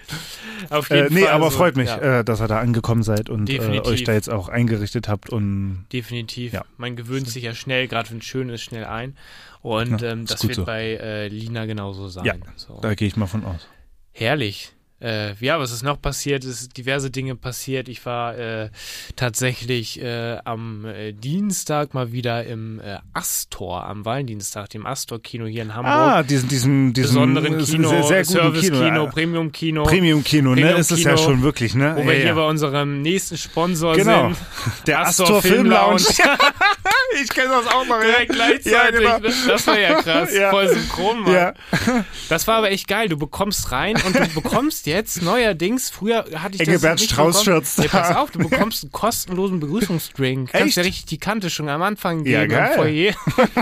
[0.70, 2.20] Auf Äh, jeden nee, Fall aber so, freut mich, ja.
[2.20, 5.84] äh, dass ihr da angekommen seid und äh, euch da jetzt auch eingerichtet habt und
[5.92, 6.54] Definitiv.
[6.54, 6.64] Ja.
[6.78, 9.14] Man gewöhnt sich ja schnell, gerade wenn es schön ist, schnell ein.
[9.60, 10.64] Und ähm, das wird so.
[10.64, 12.24] bei äh, Lina genauso sein.
[12.24, 12.78] Ja, so.
[12.80, 13.68] da gehe ich mal von aus.
[14.12, 14.72] Herrlich.
[15.00, 16.44] Äh, ja, was ist noch passiert?
[16.44, 17.88] Es sind diverse Dinge passiert.
[17.88, 18.70] Ich war äh,
[19.14, 25.62] tatsächlich äh, am äh, Dienstag mal wieder im äh, Astor, am Valentinstag, dem Astor-Kino hier
[25.62, 25.94] in Hamburg.
[25.94, 29.06] Ah, diesen, diesen, diesen Besonderen Kino, sehr, sehr Service-Kino, Kino.
[29.08, 29.82] Premium-Kino.
[29.84, 30.72] Premium-Kino, ne?
[30.72, 31.92] Ist es ja schon wirklich, ne?
[31.96, 32.24] Wo ja, wir ja.
[32.24, 34.28] hier bei unserem nächsten Sponsor Genau.
[34.28, 34.38] sind.
[34.86, 36.04] Der Astor Astor Film Lounge.
[37.22, 38.00] Ich kenne das auch noch.
[38.00, 38.72] Direkt gleichzeitig.
[39.02, 39.30] Ja, genau.
[39.46, 40.30] Das war ja krass.
[40.50, 41.32] Voll synchron, Mann.
[41.32, 41.54] Ja.
[42.28, 43.08] Das war aber echt geil.
[43.08, 47.76] Du bekommst rein und du bekommst jetzt neuerdings, früher hatte ich das Engelbert nicht Strauß-Shirts
[47.76, 47.90] bekommen.
[47.92, 50.50] Nee, pass auf, du bekommst einen kostenlosen Begrüßungsdrink.
[50.52, 50.76] Kannst Echt?
[50.76, 52.70] ja richtig die Kante schon am Anfang Ja, geben geil.
[52.70, 53.14] im Foyer.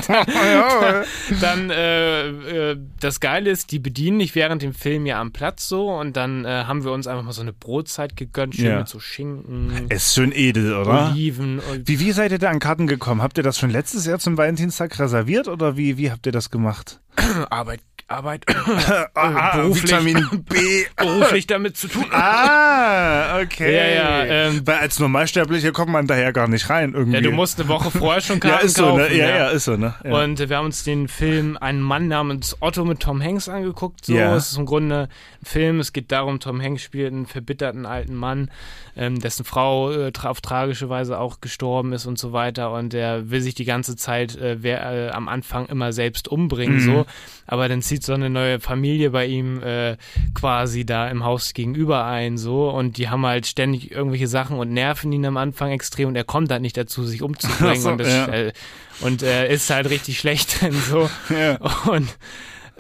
[0.28, 1.04] ja.
[1.40, 2.28] Dann, äh,
[2.72, 6.16] äh, das Geile ist, die bedienen dich während dem Film ja am Platz so und
[6.16, 8.78] dann äh, haben wir uns einfach mal so eine Brotzeit gegönnt, schön Ja.
[8.78, 11.10] mit so Schinken, Ist schön edel, oder?
[11.10, 13.22] Oliven und Wie, wie seid ihr da an Karten gekommen?
[13.22, 16.50] Habt ihr das schon letztes Jahr zum Valentinstag reserviert oder wie, wie habt ihr das
[16.50, 17.00] gemacht?
[17.50, 18.45] Arbeit, Arbeit,
[19.14, 19.85] Ah, beruflich.
[19.90, 20.85] Vitamin B.
[20.97, 22.05] beruflich damit zu tun.
[22.12, 23.75] Ah, okay.
[23.75, 27.17] Ja, ja, ähm, Weil als Normalsterblicher kommt man daher gar nicht rein irgendwie.
[27.17, 29.03] Ja, du musst eine Woche vorher schon Karten ja, ist so, kaufen.
[29.03, 29.14] ne?
[29.17, 29.95] Ja, ja, ist so, ne?
[30.05, 30.23] Ja.
[30.23, 34.05] Und äh, wir haben uns den Film Ein Mann namens Otto mit Tom Hanks angeguckt.
[34.05, 34.14] So.
[34.14, 34.37] Ja.
[34.37, 35.09] Es ist im Grunde
[35.43, 35.81] ein Film.
[35.81, 38.51] Es geht darum, Tom Hanks spielt einen verbitterten alten Mann,
[38.97, 42.73] ähm, dessen Frau äh, tra auf tragische Weise auch gestorben ist und so weiter.
[42.73, 46.77] Und der will sich die ganze Zeit äh, wer, äh, am Anfang immer selbst umbringen.
[46.77, 46.81] Mhm.
[46.81, 47.07] So.
[47.47, 49.96] Aber dann zieht so eine neue Familie bei ihm äh,
[50.35, 52.37] quasi da im Haus gegenüber ein.
[52.38, 52.70] So.
[52.70, 56.09] Und die haben halt ständig irgendwelche Sachen und nerven ihn am Anfang extrem.
[56.09, 57.80] Und er kommt halt nicht dazu, sich umzubringen.
[57.80, 58.26] So, und das, ja.
[58.28, 58.52] äh,
[59.00, 61.09] und er ist halt richtig schlecht drin so.
[61.30, 61.59] ja.
[61.87, 62.09] Und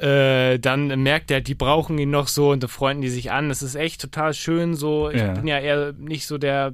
[0.02, 3.48] äh, dann merkt er, die brauchen ihn noch so und da freunden die sich an.
[3.48, 5.08] Das ist echt total schön so.
[5.10, 5.34] Ich Ja.
[5.34, 6.72] bin ja eher nicht so der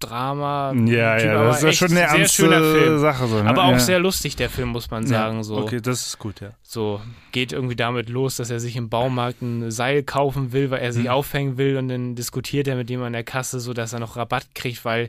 [0.00, 0.72] Drama.
[0.86, 2.98] Ja, Typ, ja, das ist ja schon eine ernste Film.
[2.98, 3.26] Sache.
[3.26, 3.48] So, ne?
[3.48, 3.78] Aber auch ja.
[3.78, 5.42] sehr lustig, der Film, muss man sagen.
[5.42, 5.56] So.
[5.58, 6.50] Okay, das ist gut, ja.
[6.62, 7.00] so
[7.32, 10.92] geht irgendwie damit los, dass er sich im Baumarkt ein Seil kaufen will, weil er
[10.92, 11.10] sich Hm.
[11.10, 14.16] aufhängen will und dann diskutiert er mit dem an der Kasse, so dass er noch
[14.16, 15.08] Rabatt kriegt, weil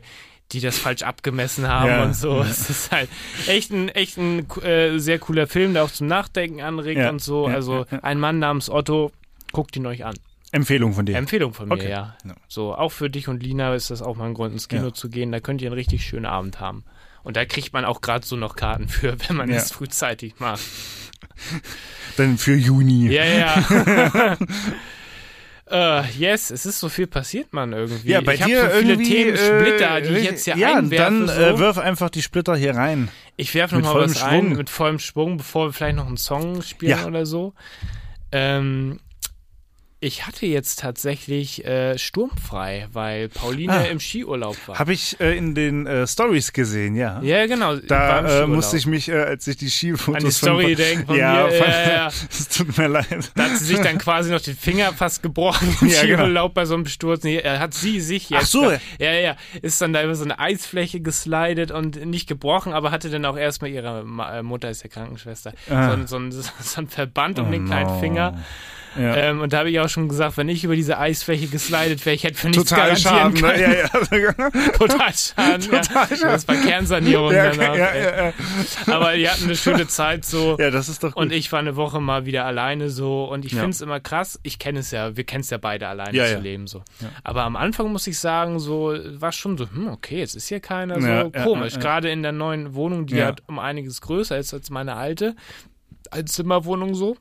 [0.52, 2.02] die das falsch abgemessen haben Ja.
[2.04, 2.40] und so.
[2.42, 3.08] Es ist halt
[3.46, 7.22] echt ein, echt ein äh, sehr cooler Film, der auch zum Nachdenken anregt Ja, und
[7.22, 7.48] so.
[7.48, 7.98] ja, also ja, ja.
[8.02, 9.12] ein Mann namens Otto,
[9.52, 10.14] guckt ihn euch an.
[10.52, 11.16] Empfehlung von dir.
[11.16, 11.90] Empfehlung von mir, Okay.
[11.90, 12.16] ja.
[12.24, 12.34] Ja.
[12.48, 14.92] So, auch für dich und Lina ist das auch mal ein Grund, ins Kino Ja.
[14.94, 15.30] zu gehen.
[15.32, 16.84] Da könnt ihr einen richtig schönen Abend haben.
[17.22, 19.56] Und da kriegt man auch gerade so noch Karten für, wenn man Ja.
[19.56, 20.60] es frühzeitig macht.
[22.16, 23.08] Dann für Juni.
[23.12, 24.36] Ja, ja.
[25.72, 28.08] Äh, yes, es ist so viel passiert, Mann, irgendwie.
[28.10, 30.96] Ja, bei ich dir so viele irgendwie Themensplitter, die ich äh, jetzt hier ja, einwerfe.
[31.04, 31.32] dann so.
[31.32, 33.08] äh, wirf einfach die Splitter hier rein.
[33.36, 34.56] ich werfe nochmal was vollem ein Schwung.
[34.56, 37.06] mit vollem Schwung, bevor wir vielleicht noch einen Song spielen Ja.
[37.06, 37.54] oder so.
[38.32, 38.98] Ähm,
[40.02, 43.82] ich hatte jetzt tatsächlich äh, sturmfrei, weil Pauline Ah.
[43.84, 44.78] im Skiurlaub war.
[44.78, 47.20] Habe ich äh, in den äh, Stories gesehen, ja.
[47.22, 47.76] ja, genau.
[47.76, 51.16] Da äh, musste ich mich, äh, als ich die Skifotos an die Story denken von
[51.16, 51.52] ja, mir.
[51.52, 53.30] von, Ja, ja, es tut mir leid.
[53.34, 56.16] Da hat sie sich dann quasi noch den Finger fast gebrochen im Ja, genau.
[56.22, 57.22] Skiurlaub bei so einem Sturz.
[57.22, 58.42] Nee, hat sie sich jetzt.
[58.42, 58.70] Ach so.
[58.70, 59.36] Da, ja, ja.
[59.60, 63.36] Ist dann da über so eine Eisfläche geslidet und nicht gebrochen, aber hatte dann auch
[63.36, 65.52] erstmal ihre Ma äh, Mutter ist ja Krankenschwester.
[65.68, 65.88] Ah.
[65.88, 68.00] So, ein- so, ein, so ein Verband um Oh den kleinen no.
[68.00, 68.38] Finger.
[68.98, 69.14] Ja.
[69.16, 72.16] Ähm, und da habe ich auch schon gesagt, wenn ich über diese Eisfläche geslidet wäre,
[72.16, 73.34] ich hätte für nichts Total garantieren Schaden.
[73.34, 73.40] Ne?
[73.40, 74.40] können.
[74.40, 74.50] Ja, ja.
[74.78, 75.60] Total Schaden.
[75.62, 76.16] Total ja.
[76.16, 76.32] Schaden.
[76.32, 77.74] Das war Kernsanierung Ja, danach.
[77.76, 78.32] ja.
[78.92, 80.56] Aber die hatten eine schöne Zeit so.
[80.58, 81.22] ja, das ist doch gut.
[81.22, 84.40] Und ich war eine Woche mal wieder alleine so und ich finde es immer krass.
[84.42, 86.82] Ich kenne es ja, wir kennen es ja beide alleine zu leben so.
[87.22, 90.60] Aber am Anfang muss ich sagen, so war schon so, hm, okay, jetzt ist hier
[90.60, 91.78] keiner so komisch.
[91.78, 93.34] Gerade in der neuen Wohnung, die Ja.
[93.46, 95.36] um einiges größer ist als meine alte
[96.10, 97.16] Einzimmerwohnung so.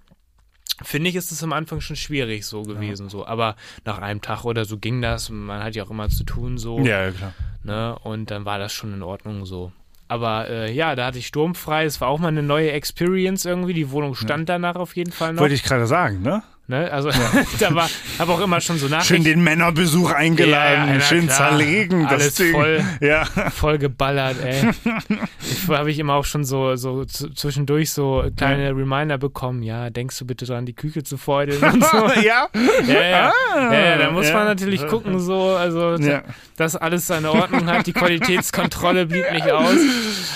[0.82, 3.25] Finde ich, ist es am Anfang schon schwierig so gewesen, so.
[3.25, 3.55] Aber
[3.86, 5.29] nach einem Tag oder so ging das.
[5.29, 6.79] Man hat ja auch immer zu tun, so.
[6.79, 7.34] ja, ja, klar.
[7.63, 7.97] Ne?
[8.03, 9.71] Und dann war das schon in Ordnung so.
[10.08, 11.86] Aber äh, ja, da hatte ich sturmfrei.
[11.86, 13.73] Es war auch mal eine neue Experience irgendwie.
[13.73, 15.41] Die Wohnung stand danach auf jeden Fall noch.
[15.41, 16.41] Wollte ich gerade sagen, ne?
[16.69, 16.89] Ne?
[16.91, 17.10] Also
[17.60, 21.25] da war, habe auch immer schon so Schön Nachrichten den Männerbesuch eingeladen, Ja, ja, schön
[21.25, 21.49] klar.
[21.49, 22.51] zerlegen, das Alles Ding.
[22.51, 22.84] voll.
[23.01, 23.25] Ja.
[23.25, 24.69] voll geballert, ey.
[25.41, 29.63] Ich habe ich immer auch schon so, so zwischendurch so kleine Reminder bekommen.
[29.63, 31.97] Ja, denkst du bitte dran, die Küche zu feudeln und so.
[32.21, 32.47] ja.
[32.88, 33.34] Ja, ja.
[33.55, 34.36] Ah, ja, ja, da muss ja.
[34.36, 36.21] man natürlich gucken, so, also, Ja.
[36.55, 37.88] dass alles seine Ordnung hat.
[37.88, 39.73] Die Qualitätskontrolle blieb nicht aus.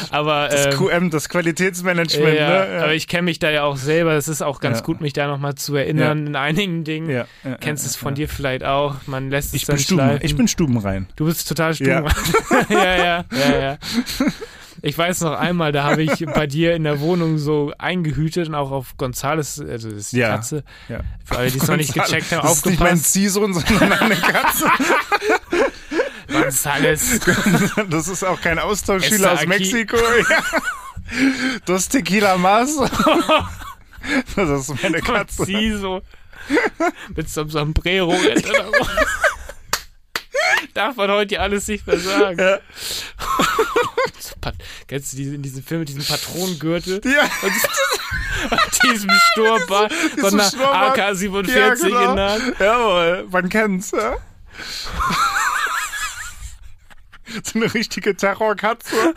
[0.09, 2.79] Aber, Das ähm, QM, das Qualitätsmanagement, ja, ne?
[2.83, 4.13] aber ich kenne mich da ja auch selber.
[4.13, 4.85] Es ist auch ganz Ja.
[4.85, 7.09] gut, mich da nochmal zu erinnern in einigen Dingen.
[7.09, 8.95] ja, ja, Kennst ja, es von dir vielleicht auch.
[9.07, 11.07] Man lässt es Ich dann bin, Stuben, ich bin stubenrein.
[11.15, 11.87] Du bist total stumm.
[12.69, 12.95] Ja.
[12.97, 13.77] Ja, ja, ja.
[14.81, 18.55] Ich weiß noch einmal, da habe ich bei dir in der Wohnung so eingehütet und
[18.55, 20.35] auch auf Gonzales, also das ist die Ja.
[20.35, 20.99] Katze, Ja.
[21.23, 23.13] für alle, die es noch nicht gecheckt haben, das ist nicht mein aufgepasst.
[23.13, 24.65] Ziehsohn, sondern eine Katze.
[26.31, 27.19] Gonzales.
[27.89, 29.45] Das ist auch kein Austauschschüler aus.
[29.45, 29.97] Mexiko.
[29.97, 30.43] Ja.
[31.65, 32.69] Dos Tequila más.
[34.35, 35.37] Das ist meine Katze.
[35.45, 36.01] Gonziso.
[37.15, 38.13] Mit so einem Sombrero.
[38.13, 38.35] er.
[40.73, 42.39] Darf man heute alles nicht mehr sagen.
[42.39, 42.59] Ja.
[44.19, 44.33] So
[44.87, 47.01] Kennst du diese, in diesem Film mit diesem Patronengürtel?
[47.05, 47.29] Ja.
[47.41, 47.53] Und
[48.83, 49.57] diesem so
[50.15, 50.99] Diesem einer Sturmbart.
[50.99, 52.09] AK-47 Ja, genau.
[52.09, 52.59] in der Hand.
[52.59, 54.17] Jawohl, man kennt's, ja.
[57.43, 59.13] So eine richtige Terrorkatze.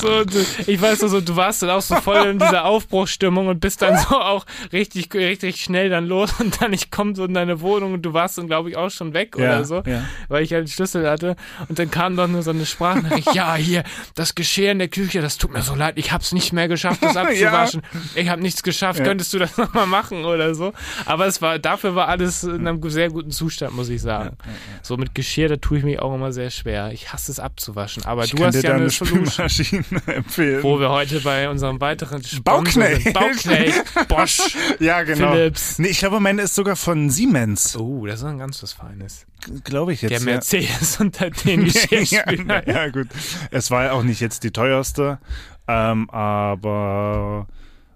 [0.00, 3.60] So, du, ich weiß also, du warst dann auch so voll in dieser Aufbruchsstimmung und
[3.60, 7.34] bist dann so auch richtig, richtig schnell dann los und dann ich komme so in
[7.34, 10.04] deine Wohnung und du warst dann glaube ich auch schon weg Ja, oder so, ja.
[10.28, 11.36] weil ich halt den Schlüssel hatte
[11.68, 13.84] und dann kam doch nur so eine Sprachnachricht, ja hier,
[14.14, 17.02] das Geschirr in der Küche, das tut mir so leid, ich hab's nicht mehr geschafft,
[17.02, 17.82] das abzuwaschen,
[18.14, 19.04] ich habe nichts geschafft, Ja.
[19.04, 20.72] könntest du das nochmal machen oder so,
[21.06, 24.36] aber es war, dafür war alles in einem sehr guten Zustand, muss ich sagen.
[24.82, 28.04] So mit Geschirr, da tue ich mich auch immer sehr schwer, ich hasse es abzuwaschen,
[28.04, 29.48] aber Ich du hast ja eine Solution.
[30.06, 30.62] Empfehlen.
[30.62, 33.02] Wo wir heute bei unserem weiteren Bauknecht.
[33.02, 33.14] sind.
[33.14, 35.32] Bauknecht, Bosch, ja, genau.
[35.32, 35.78] Philips.
[35.78, 37.76] Nee, ich glaube, meine ist sogar von Siemens.
[37.76, 39.26] Oh, das ist ein ganz was Feines.
[39.64, 40.10] Glaube ich jetzt.
[40.10, 40.24] Der ja.
[40.24, 42.62] Mercedes unter den ja, Geschirrspülern.
[42.66, 43.08] ja, gut.
[43.50, 45.18] Es war ja auch nicht jetzt die teuerste,
[45.66, 47.46] ähm, aber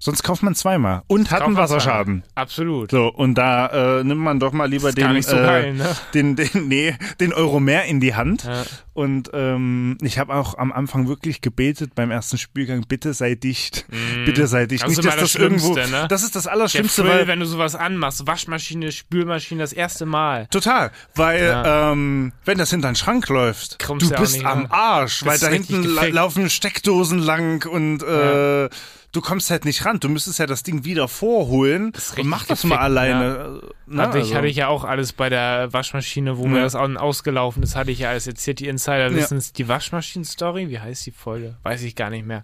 [0.05, 2.23] sonst kauft man zweimal und hat einen Wasserschaden.
[2.23, 2.31] zweimal.
[2.35, 2.90] Absolut.
[2.90, 5.97] So, und da äh, nimmt man doch mal lieber den, so äh, geil, ne?
[6.12, 8.45] den, den, nee, den Euro mehr in die Hand.
[8.45, 8.64] Ja.
[8.93, 13.87] Und ähm, ich habe auch am Anfang wirklich gebetet beim ersten Spielgang, bitte sei dicht.
[14.25, 14.85] Bitte sei dicht.
[14.85, 15.75] Das ist nicht, dass das das irgendwo.
[15.75, 16.07] Ne?
[16.09, 17.27] Das ist das Der Allerschlimmste, Thrill, weil.
[17.27, 20.47] wenn du sowas anmachst, Waschmaschine, Spülmaschine, das erste Mal.
[20.51, 21.93] Total, weil Ja.
[21.93, 24.67] ähm, wenn das hinter den Schrank läuft, Kommst du ja bist nicht am.
[24.71, 28.69] Arsch, weil da hinten la laufen Steckdosen lang und äh,
[29.14, 29.98] du kommst halt nicht ran.
[30.00, 33.61] Du müsstest ja das Ding wieder vorholen ist und mach das mal gefickt, alleine.
[33.87, 34.03] Ne?
[34.03, 36.64] hatte, ich, Also- hatte ich ja auch alles bei der Waschmaschine, wo mir Ja.
[36.64, 38.59] das auch ausgelaufen ist, hatte ich ja alles erzählt.
[38.61, 39.53] Die Insider wissen es.
[39.55, 41.57] Die Waschmaschinen-Story, wie heißt die Folge?
[41.62, 42.42] Weiß ich gar nicht mehr.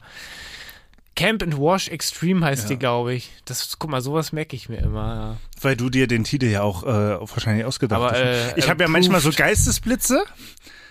[1.16, 3.30] Camp and Wash Extreme heißt die, glaube ich.
[3.44, 5.37] Das, guck mal, sowas merke ich mir immer.
[5.61, 6.87] Weil du dir den Titel ja auch äh,
[7.20, 8.18] wahrscheinlich ausgedacht Aber, hast.
[8.20, 10.24] äh, ich habe ja manchmal so Geistesblitze.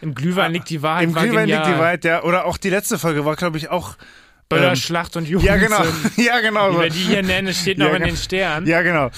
[0.01, 1.05] Im Glühwein liegt die Wahrheit.
[1.05, 1.71] Im Glühwein liegt die.
[1.71, 2.23] Wahrheit, ja.
[2.23, 3.95] Oder auch die letzte Folge war, glaube ich, auch.
[4.49, 5.47] Böller, ähm, Schlacht und Jugend.
[5.47, 5.83] ja, genau.
[6.17, 6.71] ja, genau.
[6.71, 6.81] Wie so.
[6.81, 8.07] wir die hier nennen, steht noch Ja, in genau.
[8.13, 8.67] den Sternen.
[8.67, 9.09] Ja, genau.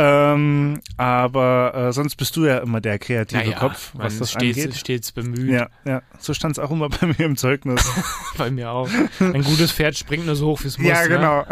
[0.00, 4.58] Ähm, aber äh, sonst bist du ja immer der kreative Naja, Kopf, was das stets,
[4.58, 4.76] angeht.
[4.76, 5.50] stets bemüht.
[5.50, 6.02] Ja, ja.
[6.20, 7.84] So stand es auch immer bei mir im Zeugnis.
[8.38, 8.88] Bei mir auch.
[9.20, 10.88] Ein gutes Pferd springt nur so hoch, wie es muss.
[10.88, 11.08] ja, Ne?
[11.08, 11.44] genau.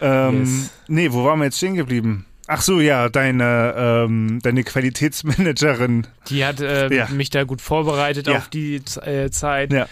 [0.00, 0.70] ähm, Yes.
[0.88, 2.24] Nee, wo waren wir jetzt stehen geblieben?
[2.46, 6.06] Ach so, ja, deine, ähm, deine Qualitätsmanagerin.
[6.28, 7.08] Die hat äh, Ja.
[7.10, 8.38] mich da gut vorbereitet Ja.
[8.38, 9.72] auf die äh, Zeit.
[9.72, 9.86] Ja.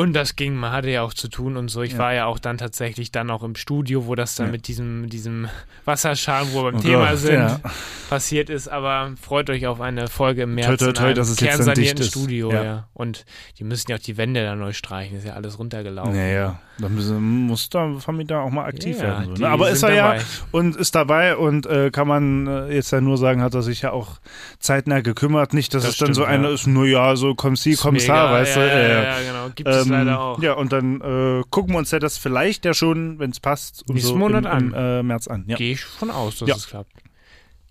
[0.00, 1.82] Und das ging, man hatte ja auch zu tun und so.
[1.82, 1.98] Ich Ja.
[1.98, 4.52] war ja auch dann tatsächlich dann auch im Studio, wo das dann Ja.
[4.52, 5.48] mit diesem, diesem
[5.84, 7.60] Wasserschaden, wo wir beim Oh Thema Gott, sind, ja.
[8.08, 8.68] passiert ist.
[8.68, 11.40] Aber freut euch auf eine Folge im März Toi, toi, in toi, einem dass es
[11.40, 12.02] jetzt dann dicht.
[12.02, 12.50] Studio.
[12.50, 12.62] Ja.
[12.64, 12.88] Ja.
[12.94, 13.26] Und
[13.58, 15.18] die müssen ja auch die Wände da neu streichen.
[15.18, 16.14] Ist ja alles runtergelaufen.
[16.14, 16.58] Ja, ja.
[16.78, 19.36] Dann müssen, muss da Family da auch mal aktiv Ja, werden.
[19.36, 19.48] So, ne?
[19.50, 20.22] Aber ist er ja dabei.
[20.52, 23.82] und ist dabei und äh, kann man äh, jetzt ja nur sagen, hat er sich
[23.82, 24.18] ja auch
[24.60, 25.52] zeitnah gekümmert.
[25.52, 26.54] Nicht, dass Das es dann so stimmt, eine ja.
[26.54, 28.32] ist, nur ja, so komm sie, Ist komm mir sa, egal.
[28.32, 28.60] weißt du.
[28.60, 29.50] ja, äh, ja, ja, genau.
[29.54, 30.42] Gibt ähm, leider auch.
[30.42, 33.84] Ja, und dann äh, gucken wir uns ja das vielleicht ja schon, wenn es passt,
[33.88, 34.64] und Nächsten so Monat im, an.
[34.68, 35.44] im äh, März an.
[35.46, 35.56] Ja.
[35.56, 36.54] Gehe ich von aus, dass Ja.
[36.56, 36.92] es klappt.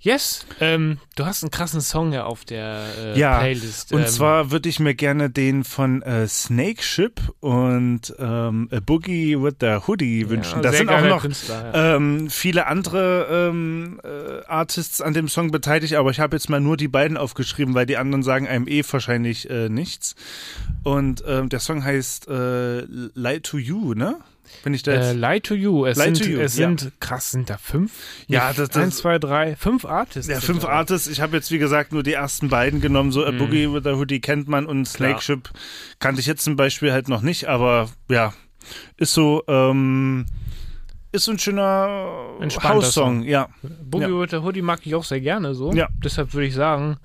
[0.01, 3.91] Yes, ähm, du hast einen krassen Song ja auf der äh, Ja, Playlist.
[3.91, 8.79] Und ähm, zwar würde ich mir gerne den von äh, Snake Ship und ähm, A
[8.79, 10.57] Boogie with the Hoodie wünschen.
[10.57, 11.95] ja, da sind auch noch Künstler, ja.
[11.97, 16.61] ähm, viele andere ähm, äh, Artists an dem Song beteiligt, aber ich habe jetzt mal
[16.61, 20.15] nur die beiden aufgeschrieben, weil die anderen sagen einem eh wahrscheinlich äh, nichts.
[20.83, 24.17] Und ähm, der Song heißt äh, Lie to You, ne?
[24.63, 25.15] Bin ich da Äh, jetzt?
[25.15, 25.85] Lie to You.
[25.85, 26.67] Es Lie sind, to You, es ja.
[26.67, 27.91] sind krass, sind da fünf?
[28.27, 30.29] Ja, das- das- eins, zwei, drei, fünf Artists.
[30.31, 30.65] ja, fünf.
[30.65, 31.07] Artists.
[31.07, 33.11] Ich habe jetzt, wie gesagt, nur die ersten beiden genommen.
[33.11, 33.37] So A Mhm.
[33.37, 35.21] Boogie with the Hoodie kennt man und Snake Klar.
[35.21, 35.49] Ship
[35.99, 38.33] kannte ich jetzt zum Beispiel halt noch nicht, aber ja,
[38.97, 40.25] ist so, ähm,
[41.11, 43.47] ist so ein schöner House-Song, ja.
[43.83, 44.19] Boogie Ja.
[44.21, 45.71] with the Hoodie mag ich auch sehr gerne so.
[45.73, 45.87] Ja.
[46.03, 46.97] Deshalb würde ich sagen,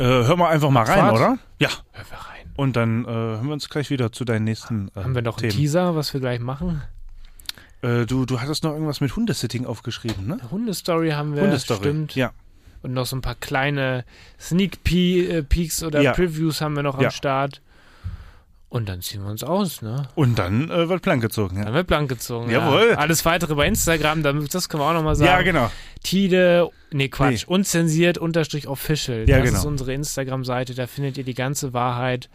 [0.00, 1.14] Äh, hör mal einfach mal rein, Fahrt.
[1.16, 1.38] oder?
[1.58, 1.70] Ja.
[1.92, 2.37] hör wir rein.
[2.58, 5.36] Und dann äh, hören wir uns gleich wieder zu deinen nächsten äh, Haben wir noch
[5.38, 5.60] einen Themen.
[5.62, 6.82] Teaser, was wir gleich machen?
[7.82, 10.40] Äh, du, du hattest noch irgendwas mit Hundesitting aufgeschrieben, ne?
[10.50, 11.78] Hundestory haben wir, Hundestory.
[11.78, 12.16] stimmt.
[12.16, 12.32] Ja.
[12.82, 14.04] Und noch so ein paar kleine
[14.40, 14.94] Sneak Pe
[15.28, 16.12] äh, Peeks oder Ja.
[16.12, 17.06] Previews haben wir noch Ja.
[17.06, 17.60] am Start.
[18.70, 20.08] Und dann ziehen wir uns aus, ne?
[20.14, 21.64] Und dann äh, wird blank gezogen, ja.
[21.64, 22.50] Dann wird blank gezogen.
[22.50, 22.90] Jawohl.
[22.90, 22.98] Ja.
[22.98, 25.30] Alles weitere bei Instagram, das können wir auch nochmal sagen.
[25.30, 25.70] Ja, genau.
[26.02, 27.54] Tide, nee, Quatsch, Nee.
[27.54, 29.24] unzensiert unterstrich official.
[29.26, 29.58] Ja, das genau.
[29.60, 32.28] ist unsere Instagram-Seite, da findet ihr die ganze Wahrheit.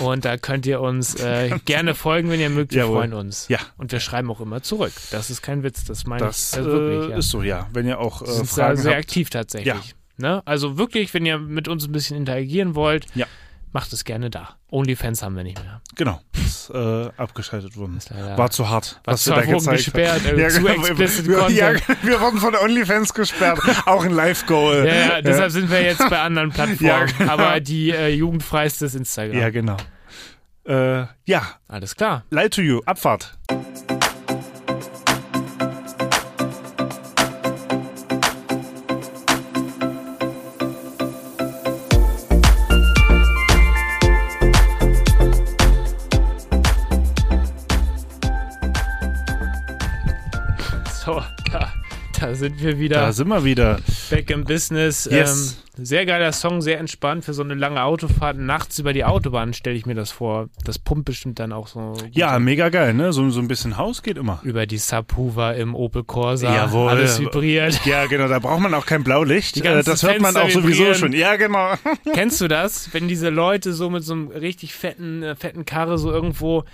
[0.00, 2.72] Und da könnt ihr uns äh, gerne folgen, wenn ihr mögt.
[2.72, 2.98] Wir Jawohl.
[2.98, 3.48] freuen uns.
[3.48, 3.58] Ja.
[3.78, 4.92] Und wir schreiben auch immer zurück.
[5.12, 7.08] Das ist kein Witz, das meine Das ich äh, wirklich.
[7.08, 7.16] äh, Ja.
[7.18, 7.68] ist so, ja.
[7.72, 9.04] Wenn ihr auch äh, sind Fragen sehr habt.
[9.04, 9.74] aktiv tatsächlich.
[9.74, 9.80] Ja.
[10.18, 10.42] Ne?
[10.44, 13.26] Also wirklich, wenn ihr mit uns ein bisschen interagieren wollt, Ja.
[13.74, 14.56] Macht es gerne da.
[14.70, 15.82] Onlyfans haben wir nicht mehr.
[15.96, 17.98] Genau, ist äh, abgeschaltet worden.
[17.98, 20.38] Ist War zu hart, War was zu wir da hart, wurden gezeigt gesperrt, haben.
[20.38, 21.72] äh, zu genau, explicit wir, ja,
[22.02, 23.60] wir wurden von OnlyFans gesperrt.
[23.86, 24.86] Auch ein Live-Goal.
[24.86, 26.80] Ja, ja, deshalb sind wir jetzt bei anderen Plattformen.
[26.80, 27.32] Ja, genau.
[27.32, 29.36] Aber die äh, jugendfreiste ist Instagram.
[29.38, 29.76] Ja, genau.
[30.66, 32.24] Äh, ja, Alles klar.
[32.30, 33.36] Lie to You, Abfahrt.
[51.04, 51.72] So, da,
[52.18, 53.78] da sind wir wieder Da sind wir wieder.
[54.10, 55.06] back in business.
[55.10, 55.58] Yes.
[55.76, 58.38] Ähm, sehr geiler Song, sehr entspannt für so eine lange Autofahrt.
[58.38, 60.48] Nachts über die Autobahn stelle ich mir das vor.
[60.64, 61.94] Das pumpt bestimmt dann auch so.
[62.12, 63.12] Ja, mega geil, ne?
[63.12, 64.40] So, so ein bisschen Haus geht immer.
[64.44, 66.54] Über die Subwoofer im Opel Corsa.
[66.54, 66.90] Jawohl.
[66.90, 67.84] Alles vibriert.
[67.84, 69.58] Ja, genau, da braucht man auch kein Blaulicht.
[69.64, 70.94] Äh, das hört man Fenster auch sowieso vibrieren.
[70.94, 71.12] schon.
[71.12, 71.74] Ja, genau.
[72.14, 72.94] Kennst du das?
[72.94, 76.64] Wenn diese Leute so mit so einem richtig fetten, äh, fetten Karre so irgendwo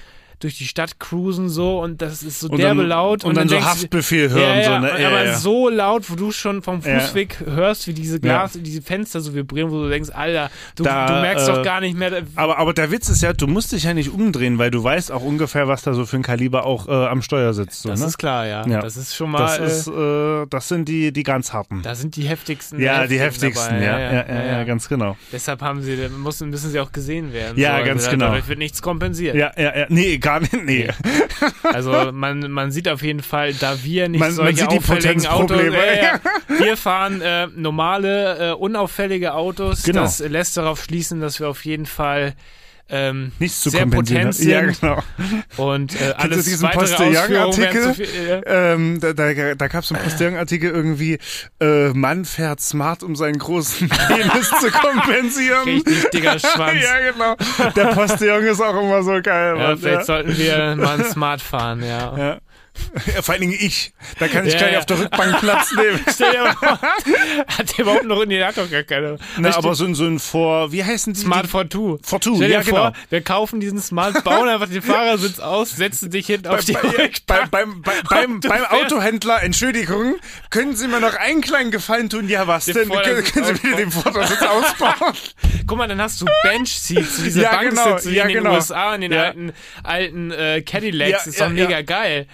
[0.40, 3.48] durch die Stadt cruisen so und das ist so Und derbe dann, laut Und, dann,
[3.48, 4.42] so denkst du- Haftbefehl hören.
[4.42, 5.02] ja, ja, so, ne?
[5.02, 6.80] ja, aber so laut, wo du schon vom.
[6.82, 11.06] Fußweg hörst, wie diese Glas, diese Fenster so vibrieren, wo du denkst, Alter, du, Da,
[11.06, 12.22] du merkst äh, doch gar nicht mehr.
[12.36, 15.12] Aber, aber der Witz ist ja, du musst dich ja nicht umdrehen, weil du weißt
[15.12, 17.82] auch ungefähr, was da so für ein Kaliber auch äh, am Steuer sitzt.
[17.82, 18.06] So, das ne?
[18.06, 18.64] ist klar, ja.
[18.80, 19.58] Das ist schon mal.
[19.58, 21.82] das, äh, ist, äh, das sind die, die ganz harten.
[21.82, 22.80] da sind die heftigsten.
[22.80, 25.16] ja, die heftigen heftigsten, ja, ja, ja, ganz genau.
[25.32, 27.58] Deshalb haben sie, müssen, müssen sie auch gesehen werden.
[27.58, 27.84] Ja, so.
[27.84, 28.26] ganz also, genau.
[28.26, 29.34] Dadurch wird nichts kompensiert.
[29.34, 29.86] Ja, ja, ja.
[29.88, 30.52] Nee, gar nicht.
[30.64, 30.88] Nee.
[31.64, 35.26] Also man, man sieht auf jeden Fall, da wir nicht Man- man solche die auffälligen
[35.26, 36.20] Autos, äh, ja.
[36.58, 39.82] wir fahren äh, normale, äh, unauffällige Autos.
[39.82, 40.02] Genau.
[40.02, 42.34] Das lässt darauf schließen, dass wir auf jeden Fall
[42.90, 44.32] ähm, Nichts zu sehr kompensieren.
[44.32, 45.02] potent sind Ja, genau.
[45.56, 46.94] und äh, alles diesen weitere?
[46.94, 51.18] Ausführungen viel, äh, Ähm, da da, da gab es einen Postillon-Artikel irgendwie,
[51.60, 55.64] äh, Mann fährt smart, um seinen großen Penis zu kompensieren.
[55.64, 56.80] richtig dicker Schwanz.
[56.82, 57.36] ja, genau.
[57.76, 59.54] Der Postillon ist auch immer so geil.
[59.56, 60.04] Ja, Mann, vielleicht ja.
[60.04, 62.16] sollten wir mal Smart fahren, ja.
[62.16, 62.38] Ja.
[63.14, 63.22] ja.
[63.22, 63.92] Vor allen Dingen ich.
[64.18, 64.78] Da kann ich Ja, gleich ja.
[64.78, 66.00] auf der Rückbank Platz nehmen.
[66.12, 69.18] Stell dir mal vor, hat der überhaupt noch in die hat doch gar keine.
[69.38, 71.20] Na, aber so, ein- so ein vor, wie heißen die?
[71.20, 71.98] Smart die, Fortwo.
[72.02, 72.92] Fortwo, Stell dir ja, vor, genau.
[73.10, 77.10] wir kaufen diesen Smart, bauen einfach den Fahrersitz aus, setzen dich hinten auf die bei,
[77.26, 80.16] bei, beim, bei, beim, beim Autohändler, Entschuldigung,
[80.50, 82.28] können Sie mir noch einen kleinen Gefallen tun?
[82.28, 82.88] Ja, was Den denn?
[82.88, 85.14] Können, können Sie mir den Vordersitz ausbauen?
[85.66, 88.54] Guck mal, dann hast du Bench-Seats, so diese Ja, Banksitze genau, ja, in den genau.
[88.54, 89.52] USA, in den alten,
[89.82, 91.26] alten äh, Cadillacs.
[91.26, 92.26] Ist doch mega geil.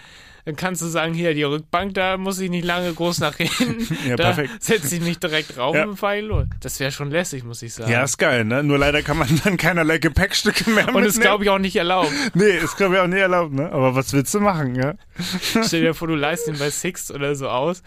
[0.47, 3.87] Dann kannst du sagen, hier, die Rückbank, da muss ich nicht lange groß nach hinten.
[4.07, 4.63] Ja, da perfekt.
[4.63, 6.13] setze ich mich direkt drauf Ja.
[6.15, 6.47] ich los.
[6.61, 7.91] Das wäre schon lässig, muss ich sagen.
[7.91, 8.63] Ja, ist geil, ne?
[8.63, 12.13] Nur leider kann man dann keinerlei Gepäckstücke mehr und ist, glaube ich, auch nicht erlaubt.
[12.35, 13.71] Nee, ist glaube ich auch nicht erlaubt, ne?
[13.73, 14.95] Aber was willst du machen, ja?
[15.67, 17.83] Stell dir vor, du leist ihn bei Sixt oder so aus,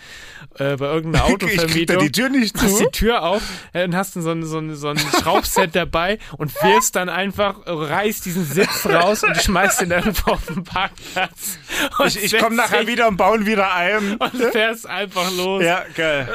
[0.57, 1.99] äh, bei irgendeiner Autovermietung.
[1.99, 2.83] die Tür nicht machst zu.
[2.83, 3.41] die Tür auf
[3.71, 7.07] äh, und hast dann so ein, so ein, so ein Schraubset dabei und wirfst dann
[7.07, 11.57] einfach, äh, reißt diesen Sitz raus und schmeißt ihn irgendwo auf den Parkplatz.
[11.99, 14.15] Und Ich, ich setzt komme nachher wieder und bauen wieder ein.
[14.19, 15.63] Und fährst einfach los.
[15.63, 16.27] Ja, geil.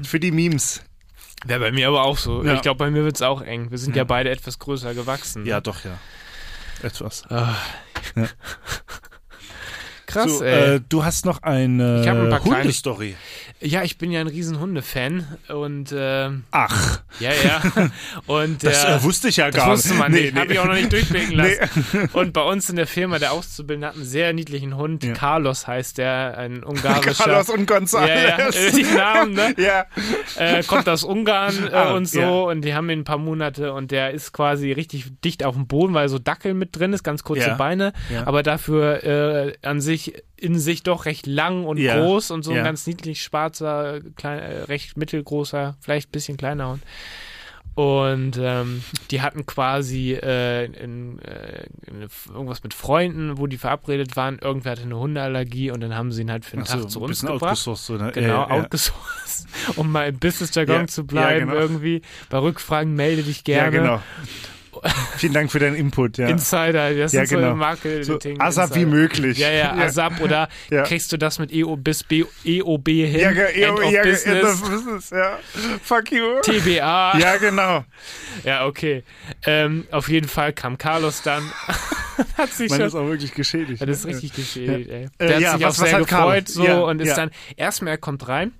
[0.04, 0.82] Für die Memes.
[1.44, 2.44] Wäre bei mir aber auch so.
[2.44, 2.54] Ja.
[2.54, 3.70] Ich glaube, bei mir wird's auch eng.
[3.70, 5.44] Wir sind ja beide etwas größer gewachsen.
[5.46, 5.98] Ja, doch, ja.
[6.82, 7.24] etwas.
[7.30, 7.56] Ah.
[10.06, 10.74] Krass, so, ey.
[10.76, 13.16] äh, du hast noch eine Ich ein paar kleine- Hundestory.
[13.62, 17.90] Ja, ich bin ja ein riesen Hunde-Fan und ähm, Ach, ja, ja.
[18.26, 20.40] Und das äh, äh, wusste ich ja das gar wusste man Nee, nicht, nee.
[20.40, 21.84] habe ich auch noch nicht durchblicken lassen.
[21.92, 22.08] Nee.
[22.12, 25.12] Und bei uns in der Firma, der Auszubildende hat einen sehr niedlichen Hund, Ja.
[25.12, 27.24] Carlos heißt der, ein ungarischer.
[27.24, 28.08] Carlos und Gonzales.
[28.08, 29.54] ja, ja, äh, die Namen, ne?
[29.58, 29.86] ja.
[30.36, 32.28] äh, kommt aus Ungarn äh, Ah, und so ja.
[32.30, 35.66] und die haben ihn ein paar Monate und der ist quasi richtig dicht auf dem
[35.66, 37.54] Boden, weil so Dackel mit drin ist, ganz kurze Ja.
[37.54, 37.92] Beine,
[38.24, 41.96] aber dafür äh, an sich in sich doch recht lang und Ja.
[42.00, 42.58] groß und so Ja.
[42.58, 46.82] ein ganz niedlich schwarzer, klein, äh, recht mittelgroßer, vielleicht ein bisschen kleiner Hund.
[47.74, 54.14] Und ähm, die hatten quasi äh, in, äh, in, irgendwas mit Freunden, wo die verabredet
[54.14, 54.38] waren.
[54.40, 56.90] Irgendwer hatte eine Hundeallergie und dann haben sie ihn halt für einen Ach so, Tag
[56.90, 57.56] zu uns gebracht.
[57.56, 58.12] so, ne?
[58.12, 58.50] Genau, Äh, ja.
[58.50, 61.58] outgesourced, um mal im Business-Jargon Ja, zu bleiben ja, genau.
[61.58, 62.02] irgendwie.
[62.28, 63.70] Bei Rückfragen melde dich Ja, gerne.
[63.78, 64.02] genau.
[65.18, 66.28] Vielen Dank für deinen Input, ja.
[66.28, 67.50] Insider, das Ja, sind genau.
[67.50, 68.04] so Marketing.
[68.04, 69.38] so ASAP wie möglich.
[69.38, 70.82] Ja, ja, ASAP oder Ja.
[70.82, 73.20] kriegst du das mit EO bis B, EOB hin?
[73.20, 75.38] Ja, ge- ja, End of ja, Business, Business, ja.
[75.82, 76.40] Fuck you.
[76.42, 77.18] TBA.
[77.18, 77.84] Ja, genau.
[78.44, 79.04] Ja, okay.
[79.44, 81.42] Ähm, auf jeden Fall kam Carlos dann.
[82.38, 82.88] hat sich Man schon.
[82.88, 83.80] ist auch wirklich geschädigt.
[83.80, 85.04] Ja, das ist richtig geschädigt, ey.
[85.04, 86.08] Äh, Der hat ja, sich was- auch was sehr hat gefreut
[86.46, 86.54] Carlos?
[86.54, 87.16] so Ja, und ist ja.
[87.16, 88.52] dann erstmal er kommt rein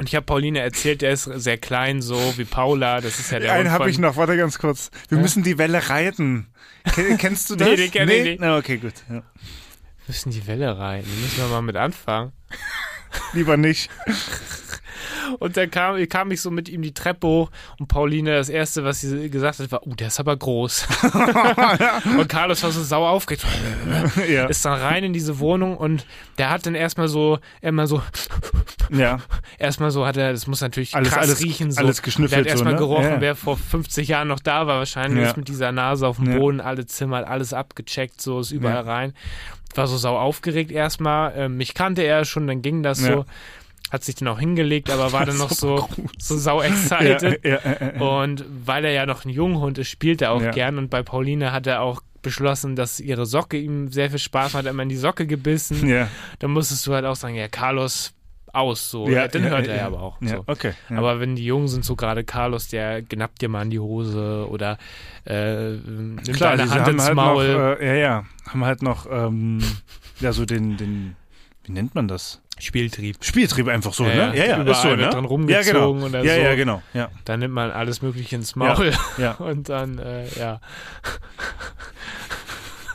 [0.00, 3.38] und ich habe Pauline erzählt, der ist sehr klein so wie Paula, das ist ja
[3.38, 4.90] der Einen habe ich noch, warte ganz kurz.
[5.10, 5.22] Wir Ja?
[5.22, 6.46] müssen die Welle reiten.
[6.94, 7.68] Ken, kennst du das?
[7.68, 8.40] Nee, den kenn ich nicht.
[8.40, 8.94] Na, okay, gut.
[9.10, 9.22] Ja.
[10.08, 12.32] müssen die Welle rein, da müssen wir mal mit anfangen.
[13.34, 13.90] Lieber nicht.
[15.38, 18.84] Und dann kam, kam ich so mit ihm die Treppe hoch und Pauline, das erste,
[18.84, 20.86] was sie gesagt hat, war, uh, der ist aber groß.
[22.18, 23.44] und Carlos war so sauer aufgeregt.
[24.28, 24.46] ja.
[24.46, 26.06] Ist dann rein in diese Wohnung und
[26.38, 28.02] der hat dann erstmal so, immer so,
[28.90, 29.18] ja.
[29.58, 31.70] erstmal so hat er, das muss natürlich Alles- krass alles- riechen.
[31.70, 31.80] So.
[31.80, 32.88] alles geschnüffelt Der hat erstmal so, ne?
[32.88, 35.30] gerochen, Ja, wer vor 50 Jahren noch da war, wahrscheinlich Ja.
[35.30, 36.30] ist mit dieser Nase auf dem.
[36.30, 39.14] Boden, alle Zimmer, alles abgecheckt, so ist überall rein.
[39.74, 41.32] War so sau aufgeregt erstmal.
[41.36, 43.12] Ähm, mich kannte er schon, dann ging das Ja.
[43.12, 43.24] so.
[43.90, 45.88] Hat sich dann auch hingelegt, aber war dann noch so,
[46.18, 47.44] so sau excited.
[47.44, 48.00] ja, ja, ja.
[48.00, 50.78] Und weil er ja noch ein Junghund ist, spielt er auch gern.
[50.78, 54.64] Und bei Pauline hat er auch beschlossen, dass ihre Socke ihm sehr viel Spaß macht,
[54.64, 55.88] hat immer in die Socke gebissen.
[55.88, 56.08] ja.
[56.38, 58.12] Dann musstest du halt auch sagen, ja, Carlos
[58.52, 59.08] aus, so.
[59.08, 59.86] Ja, dann hört er ja.
[59.86, 60.20] aber auch.
[60.20, 60.44] Ja, So.
[60.46, 60.72] okay.
[60.88, 64.46] Aber wenn die Jungen sind, so gerade Carlos, der genappt dir mal in die Hose
[64.50, 64.76] oder
[65.24, 67.52] äh, nimmt Klar, deine Hand ins halt Maul.
[67.52, 68.24] Noch, äh, ja, ja.
[68.48, 69.60] Haben halt noch, ähm,
[70.20, 71.16] ja, so den, den,
[71.64, 72.39] wie nennt man das?
[72.60, 73.16] Spieltrieb.
[73.24, 74.36] Spieltrieb einfach so, Ja, ne?
[74.36, 74.44] ja.
[74.44, 75.08] Ja, ja, Überall ist so, ne?
[75.08, 75.88] dran ja, genau.
[75.90, 76.40] rumgezogen oder ja, so.
[76.40, 76.82] ja, genau.
[76.94, 79.32] Ja, Da nimmt man alles Mögliche ins Maul ja.
[79.38, 80.60] und dann, äh, ja.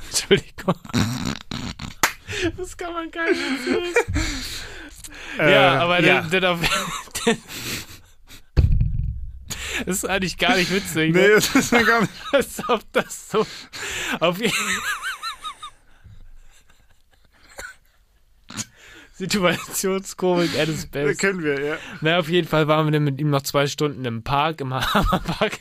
[0.10, 0.76] Entschuldigung.
[2.58, 3.40] Das kann man gar nicht
[5.38, 6.22] ja, Äh, aber ja.
[6.22, 6.60] dann, dann auf,
[9.86, 11.14] Das ist eigentlich gar nicht witzig.
[11.14, 11.30] Nee, Ne?
[11.36, 12.12] das ist mir gar nicht.
[12.32, 13.46] Als ob das so.
[14.22, 14.54] Auf jeden
[19.18, 21.20] Situationskomik at its best.
[21.20, 21.76] Kennen wir, ja.
[22.02, 24.74] Na, auf jeden Fall waren wir dann mit ihm noch zwei Stunden im Park, im
[24.94, 25.60] Hammerpark.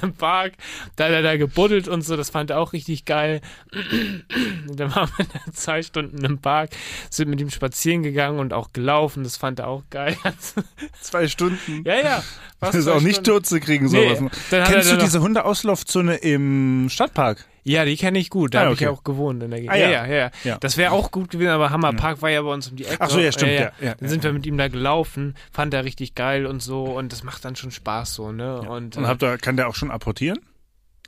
[0.00, 0.52] Im Park.
[0.94, 3.40] Da hat er da gebuddelt und so, das fand er auch richtig geil.
[4.68, 6.70] Und dann waren wir dann zwei Stunden im Park,
[7.10, 10.16] sind mit ihm spazieren gegangen und auch gelaufen, das fand er auch geil.
[11.00, 11.82] Zwei Stunden.
[11.84, 12.16] ja, ja.
[12.16, 12.24] Das
[12.60, 13.30] fast ist auch nicht Stunden.
[13.38, 14.30] tot zu kriegen, Nee, sowas.
[14.50, 17.44] dann hat Kennst du diese Hundeauslaufzone im Stadtpark?
[17.68, 18.54] Ja, die kenne ich gut.
[18.54, 19.74] Da Ah, habe ich ja auch gewohnt in der Gegend.
[19.74, 19.90] Ah, ja.
[19.90, 20.30] ja, ja, ja.
[20.44, 20.58] Ja.
[20.58, 22.96] Das wäre auch gut gewesen, aber Hammerpark war ja bei uns um die Ecke.
[23.00, 25.84] Ach so, ja, stimmt, ja, ja, Dann sind wir mit ihm da gelaufen, fand er
[25.84, 28.60] richtig geil und so und das macht dann schon Spaß so, ne?
[28.60, 30.38] Und, Und äh, habt ihr, kann der auch schon apportieren?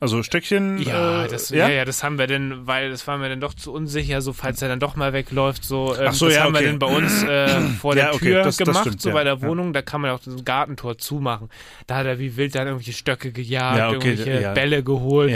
[0.00, 0.78] Also Stöckchen?
[0.78, 1.68] ja, äh, das, ja?
[1.68, 1.74] ja?
[1.76, 4.62] ja, das haben wir denn, weil das war mir dann doch zu unsicher, so falls
[4.62, 5.94] er dann doch mal wegläuft, so.
[5.96, 6.66] Ähm, Ach so, das ja, haben wir okay.
[6.68, 9.24] dann bei uns äh, vor der Ja, okay, Tür das- das gemacht, stimmt, so bei
[9.24, 9.42] der.
[9.42, 9.72] Wohnung.
[9.72, 11.48] Da kann man auch das Gartentor zumachen.
[11.86, 14.52] Da hat er wie wild dann irgendwelche Stöcke gejagt, Ja, okay, irgendwelche.
[14.54, 15.30] Bälle geholt.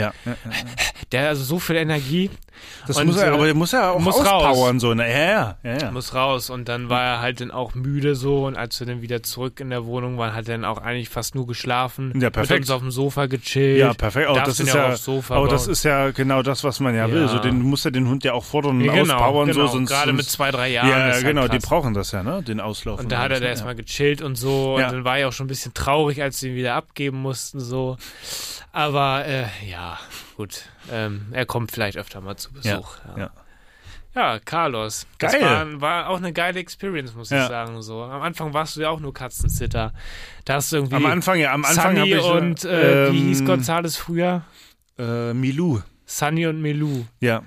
[1.11, 2.29] Der hat also so viel Energie.
[2.87, 5.09] Das Und, muss er, äh, aber der muss ja auch muss auspowern, so, ne?
[5.09, 5.91] Ja, ja, ja.
[5.91, 9.01] muss raus und dann war er halt dann auch müde so und als wir dann
[9.01, 12.11] wieder zurück in der Wohnung waren, hat er dann auch eigentlich fast nur geschlafen.
[12.15, 12.61] Ja, Mit perfekt.
[12.61, 13.79] uns auf dem Sofa gechillt.
[13.79, 14.27] Ja, perfekt.
[14.29, 16.79] Oh, Darfst das ist ja auch aufs Sofa aber das ist ja genau das, was
[16.79, 17.13] man ja, Ja.
[17.13, 17.27] will.
[17.27, 19.67] So, den muss ja den Hund ja auch fordern und Ja, genau, auspowern, genau.
[19.67, 19.89] so, sonst.
[19.89, 20.89] Gerade sonst, mit zwei, drei Jahren.
[20.89, 21.69] Ja, halt genau, die krass.
[21.69, 22.43] brauchen das ja, ne?
[22.43, 22.99] Den Auslauf.
[22.99, 24.75] Und da hat er da alles, erstmal gechillt und so.
[24.75, 27.59] Und dann war ich auch schon ein bisschen traurig, als wir ihn wieder abgeben mussten,
[27.59, 27.97] so.
[28.71, 29.99] Aber äh, ja,
[30.35, 30.63] gut.
[30.91, 32.97] Ähm, er kommt vielleicht öfter mal zu Besuch.
[33.15, 33.31] Ja, ja.
[34.15, 35.07] Ja, Carlos.
[35.17, 35.41] Das Geil.
[35.41, 37.43] war, war auch eine geile Experience, muss Ja.
[37.43, 37.81] ich sagen.
[37.81, 38.03] So.
[38.03, 39.91] Am Anfang warst du ja auch nur Katzensitter.
[40.45, 42.23] Da hast du irgendwie Am Anfang, ja, am Anfang Sunny habe ich.
[42.43, 44.43] und äh, wie ähm, hieß Gonzales früher?
[44.99, 45.81] Äh, Milou.
[46.05, 47.05] Sunny und Melou.
[47.21, 47.41] Ja.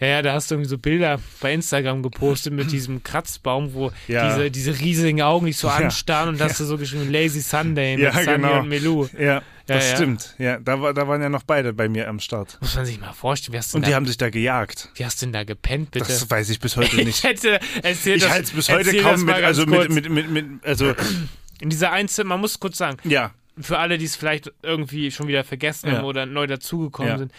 [0.00, 3.90] Ja, ja, da hast du irgendwie so Bilder bei Instagram gepostet mit diesem Kratzbaum, wo
[4.06, 4.28] Ja.
[4.30, 5.74] diese, diese riesigen Augen dich so Ja.
[5.74, 8.60] anstarren und da hast du so geschrieben Lazy Sunday mit Ja, Sunny genau.
[8.60, 9.06] und Melou.
[9.18, 9.96] Ja, das ja.
[9.96, 10.34] stimmt.
[10.38, 12.58] Ja, da, war, da waren ja noch beide bei mir am Start.
[12.60, 14.30] Muss man sich mal vorstellen, wie hast du Und denn die da, haben sich da
[14.30, 14.90] gejagt.
[14.96, 16.06] wie hast du denn da gepennt, bitte?
[16.08, 17.22] Das weiß ich bis heute ich nicht.
[17.24, 20.92] hätte erzählt, Ich halte es bis heute kaum mit, also mit, mit, mit, mit, also,
[21.60, 25.26] In dieser Einzimmer, man muss kurz sagen, ja, für alle, die es vielleicht irgendwie schon
[25.26, 25.96] wieder vergessen Ja.
[25.98, 27.18] haben oder neu dazugekommen Ja.
[27.18, 27.32] sind,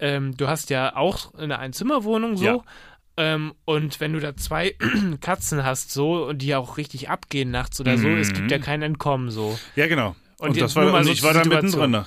[0.00, 2.44] ähm, du hast ja auch eine Einzimmerwohnung so.
[2.44, 2.58] Ja.
[3.16, 4.74] Ähm, und wenn du da zwei
[5.20, 8.62] Katzen hast, so, und die auch richtig abgehen nachts oder so, es gibt ja Mhm.
[8.62, 9.56] kein Entkommen so.
[9.76, 10.16] ja, genau.
[10.40, 12.04] Und Und, das war, und so ich war da mittendrin.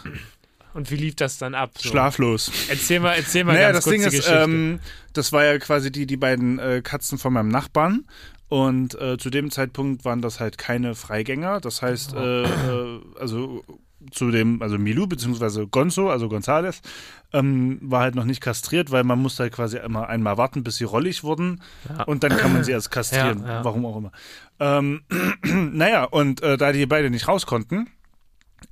[0.73, 1.71] Und wie lief das dann ab?
[1.77, 1.89] So?
[1.89, 2.51] Schlaflos.
[2.67, 4.43] Erzähl mal, erzähl mal Naja, ganz das kurz Ding die ist, Geschichte.
[4.43, 4.79] ähm,
[5.13, 8.05] das war ja quasi die, die beiden äh, Katzen von meinem Nachbarn.
[8.49, 11.59] Und äh, zu dem Zeitpunkt waren das halt keine Freigänger.
[11.61, 13.63] Das heißt, äh, äh, also
[14.11, 16.81] zu dem, also Milou beziehungsweise Gonzo, also Gonzales,
[17.33, 20.75] ähm, war halt noch nicht kastriert, weil man musste halt quasi immer einmal warten, bis
[20.77, 22.03] sie rollig wurden Ja.
[22.03, 23.63] und dann kann man sie erst kastrieren, Ja, ja.
[23.63, 24.11] warum auch immer.
[24.59, 25.03] Ähm,
[25.71, 27.87] naja, und äh, da die beide nicht raus konnten,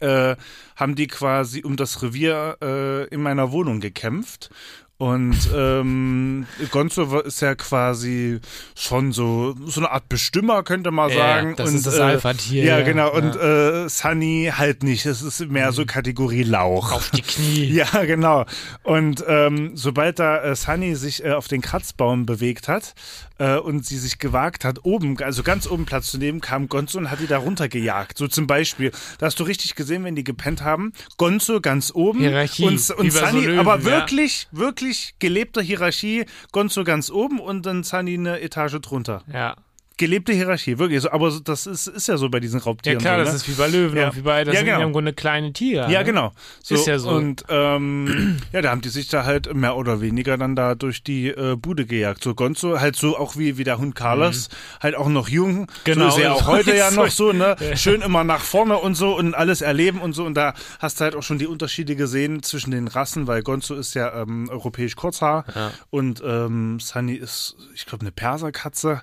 [0.01, 0.35] äh,
[0.75, 4.49] haben die quasi um das Revier äh, in meiner Wohnung gekämpft.
[4.97, 8.39] Und ähm, Gonzo ist ja quasi
[8.75, 11.55] schon so, so eine Art Bestimmer, könnte man Ja, sagen.
[11.55, 12.85] das und, ist das äh, Alpha-Tier, Ja, ja.
[12.85, 13.11] genau.
[13.11, 13.85] Und Ja.
[13.85, 15.07] äh, Sunny halt nicht.
[15.07, 16.91] Es ist mehr so Kategorie Lauch.
[16.91, 17.65] Auf die Knie.
[17.73, 18.45] Ja, genau.
[18.83, 22.93] Und ähm, sobald da äh, Sunny sich äh, auf den Kratzbaum bewegt hat
[23.41, 26.99] äh, und sie sich gewagt hat, oben, also ganz oben Platz zu nehmen, kam Gonzo
[26.99, 28.17] und hat die da runtergejagt.
[28.17, 32.19] So zum Beispiel, da hast du richtig gesehen, wenn die gepennt haben, Gonzo ganz oben
[32.19, 33.85] Hierarchie, und, und bei so Sunny, Löwen, aber ja.
[33.85, 39.23] wirklich, wirklich gelebte Hierarchie, Gonzo ganz oben und dann Sunny eine Etage drunter.
[39.33, 39.55] Ja.
[39.97, 41.11] Gelebte Hierarchie, wirklich.
[41.11, 42.97] Aber das ist, ist ja so bei diesen Ja Raubtieren.
[42.97, 43.37] klar, so, das ne?
[43.37, 44.07] ist wie bei Löwen Ja.
[44.09, 44.79] und wie bei, das Ja, sind genau.
[44.79, 45.91] ja im Grunde kleine Tiere.
[45.91, 46.05] Ja, ne?
[46.05, 46.31] genau.
[46.63, 47.09] So, Ist ja so.
[47.09, 51.03] Und ähm, ja, da haben die sich da halt mehr oder weniger dann da durch
[51.03, 52.23] die äh, Bude gejagt.
[52.23, 55.61] So Gonzo, halt so auch wie, wie der Hund Carlos, halt auch noch jung.
[55.61, 55.67] Mhm.
[55.83, 57.31] Genau, So ist er auch heute ja noch so.
[57.31, 57.55] so, ne?
[57.75, 60.25] Schön immer nach vorne und so und alles erleben und so.
[60.25, 63.75] Und da hast du halt auch schon die Unterschiede gesehen zwischen den Rassen, weil Gonzo
[63.75, 65.71] ist ja ähm, europäisch Kurzhaar Ja.
[65.91, 69.01] und ähm, Sunny ist, ich glaube, eine Perserkatze.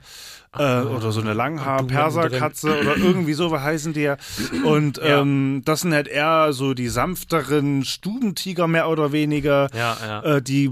[0.56, 4.16] Äh, oder so eine Langhaar-Perserkatze oder irgendwie so heißen die ja.
[4.64, 5.20] Und Ja.
[5.20, 10.22] ähm, das sind halt eher so die sanfteren Stubentiger mehr oder weniger, Ja, ja.
[10.36, 10.70] äh, die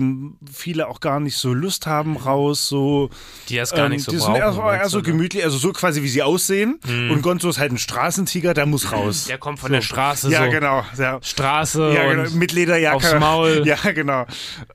[0.51, 3.11] viele auch gar nicht so Lust haben raus, so
[3.51, 4.33] Die das gar nicht so die brauchen.
[4.35, 5.03] sind eher, so- eher so ne?
[5.03, 6.81] gemütlich, also so quasi wie sie aussehen.
[7.11, 9.27] Und Gonzo ist halt ein Straßentiger, der muss raus.
[9.27, 10.51] Der kommt von der Straße ja, so.
[10.51, 10.85] genau.
[10.97, 12.31] Ja, Straße ja, genau.
[12.31, 12.97] Mit Lederjacke.
[12.97, 13.63] aufs Maul.
[13.67, 14.25] Ja, genau.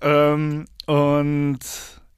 [0.01, 1.59] Ähm, und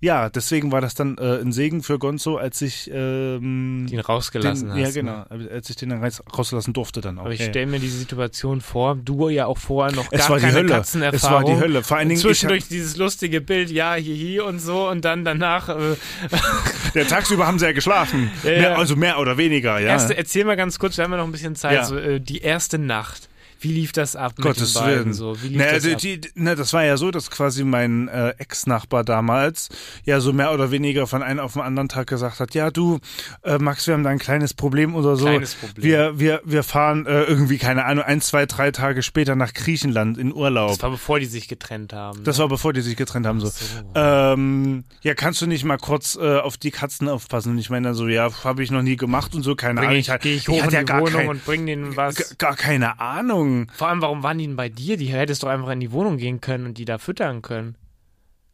[0.04, 4.68] ja, deswegen war das dann äh, ein Segen für Gonzo, als ich ähm, ihn rausgelassen
[4.68, 4.96] den, hast.
[4.96, 5.26] Ja, ne?
[5.30, 5.48] genau.
[5.50, 7.24] Als ich den dann raus- rauslassen durfte dann auch.
[7.24, 7.52] Aber ich ja, ja.
[7.54, 10.70] stelle mir diese Situation vor, du ja auch vorher noch gar keine Hölle.
[10.74, 11.16] Katzenerfahrung.
[11.16, 11.84] Es war die Hölle.
[11.84, 15.70] Vor allen Dingen, Zwischendurch dieses lustige Bild, ja, hihi und so und dann danach.
[15.70, 15.96] Äh,
[16.96, 18.30] Der tagsüber haben sie ja geschlafen.
[18.44, 18.60] Ja, ja.
[18.60, 19.88] Mehr, also mehr oder weniger, ja.
[19.88, 21.76] erste, erzähl mal ganz kurz, wir haben ja noch ein bisschen Zeit.
[21.76, 21.84] Ja.
[21.86, 23.30] So, äh, die erste Nacht.
[23.64, 25.00] Wie lief das ab mit Gottes den beiden?
[25.06, 25.14] Willen.
[25.14, 25.42] So?
[25.42, 25.98] Wie lief Na, das ab?
[26.00, 29.70] die, na, das war ja so, dass quasi mein äh, Ex-Nachbar damals
[30.06, 33.00] ja so mehr oder weniger von einem auf den anderen Tag gesagt hat, ja du,
[33.44, 35.26] äh, Max, wir haben da ein kleines Problem oder so.
[35.26, 35.84] Kleines Problem.
[35.84, 40.18] Wir, wir, wir fahren äh, irgendwie, keine Ahnung, ein, zwei, drei Tage später nach Griechenland
[40.18, 40.70] in Urlaub.
[40.72, 42.24] das war bevor die sich getrennt haben.
[42.24, 43.40] Das war bevor die sich getrennt haben.
[43.40, 43.48] So.
[43.48, 43.56] so.
[43.96, 47.52] Ähm, ja, kannst du nicht mal kurz äh, auf die Katzen aufpassen?
[47.54, 49.90] Und ich meine dann so, ja, habe ich noch nie gemacht und so, keine Bring
[49.90, 50.00] Ahnung.
[50.00, 52.16] ich, geh ich hoch hatte in ja die gar, Wohnung kein, und bring denen was.
[52.16, 53.53] g- gar keine Ahnung.
[53.74, 54.98] Vor allem, warum waren die denn bei dir?
[54.98, 57.76] Die hättest doch einfach in die Wohnung gehen können und die da füttern können.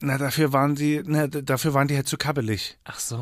[0.01, 2.77] Na, dafür waren die, na, dafür waren die halt zu kabbelig.
[2.85, 3.19] Ach so.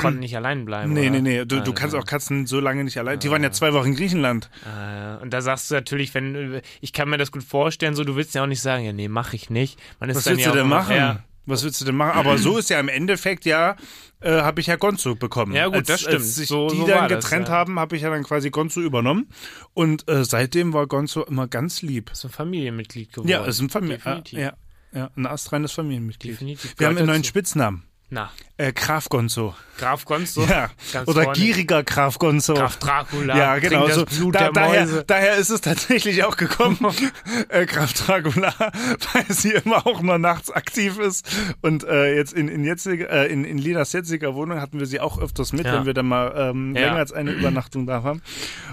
[0.00, 0.92] Konnten nicht allein bleiben.
[0.92, 1.10] Nee, oder?
[1.10, 1.44] nee, nee.
[1.44, 2.00] Du, Ah, du kannst ja.
[2.00, 3.18] auch Katzen so lange nicht allein.
[3.20, 4.50] Die waren ja zwei Wochen in Griechenland.
[4.66, 8.16] Ah, Und da sagst du natürlich, wenn ich kann mir das gut vorstellen, so du
[8.16, 9.78] willst ja auch nicht sagen, ja nee, mach ich nicht.
[10.00, 10.94] Man ist Was willst ja du denn machen?
[10.96, 12.18] Ja, Was willst du denn machen?
[12.18, 13.76] Aber so ist ja im Endeffekt ja,
[14.20, 15.54] äh, habe ich ja Gonzo bekommen.
[15.54, 16.14] Ja, gut, als, das stimmt.
[16.16, 17.54] Als sich So- die so dann war das, getrennt ja.
[17.54, 19.28] haben, habe ich ja dann quasi Gonzo übernommen.
[19.74, 22.10] Und äh, seitdem war Gonzo immer ganz lieb.
[22.12, 23.28] ist ein Familienmitglied geworden.
[23.28, 23.96] Ja, ist ein Familie.
[23.96, 24.38] Definitiv.
[24.38, 24.52] Ja,
[24.92, 26.32] ja, ein astreines Familienmitglied.
[26.34, 26.74] Definitiv.
[26.78, 27.24] Wir haben einen neuen.
[27.24, 27.84] Spitznamen.
[28.10, 29.54] Na, Äh, Graf Gonzo.
[29.76, 30.44] Graf Gonzo.
[30.44, 30.70] Ja.
[30.92, 31.38] Ganz Oder vorne.
[31.38, 32.54] gieriger Graf Gonzo.
[32.54, 33.36] Graf Dracula.
[33.36, 33.86] Ja, genau.
[33.88, 35.04] So, das Blut da, der daher, Mäuse.
[35.06, 36.78] daher ist es tatsächlich auch gekommen,
[37.50, 38.52] äh, Graf Dracula,
[39.12, 41.24] weil sie immer auch nur nachts aktiv ist.
[41.60, 44.98] Und äh, jetzt in, in, jetzige, äh, in, in Linas jetziger Wohnung hatten wir sie
[44.98, 45.74] auch öfters mit, Ja.
[45.74, 46.86] wenn wir dann mal ähm, Ja.
[46.86, 48.22] länger als eine Übernachtung da waren.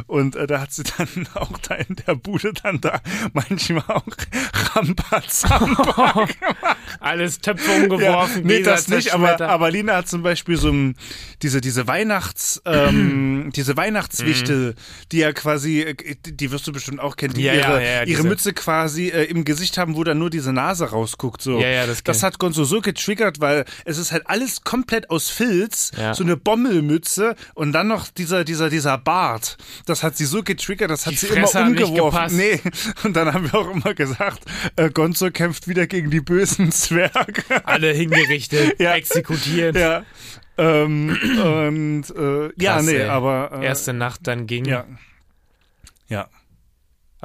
[0.07, 3.01] Und äh, da hat sie dann auch da in der Bude dann da
[3.33, 4.05] manchmal auch
[4.73, 6.27] Rambazamba
[6.99, 8.41] Alles Töpfe umgeworfen.
[8.43, 9.49] nee, Gläser das nicht, aber aber, Wetter.
[9.49, 10.95] aber Lina hat zum Beispiel so ein,
[11.41, 14.75] diese, diese Weihnachts, ähm, diese Weihnachtswichtel,
[15.11, 18.03] die ja quasi, äh, die wirst du bestimmt auch kennen, die Ja, ihre, ja, ja,
[18.03, 21.41] ihre Mütze quasi äh, im Gesicht haben, wo dann nur diese Nase rausguckt.
[21.41, 21.59] So.
[21.59, 25.29] Ja, ja, das das hat Gonzo so getriggert, weil es ist halt alles komplett aus
[25.29, 29.57] Filz, so eine Bommelmütze und dann noch dieser, dieser, dieser Bart.
[29.85, 32.35] Das hat sie so getriggert, das hat Die sie Fresse immer umgeworfen.
[32.37, 32.59] Nee.
[33.03, 34.43] Und dann haben wir auch immer gesagt,
[34.75, 37.43] äh, Gonzo kämpft wieder gegen die bösen Zwerge.
[37.63, 38.95] Alle hingerichtet, Ja.
[39.17, 39.75] Exekutiert.
[39.75, 40.03] Ja.
[40.57, 43.07] Ähm, und äh, ja, nee, ey.
[43.09, 44.65] aber äh, Erste Nacht dann ging.
[44.65, 44.85] ja.
[46.07, 46.27] Ja.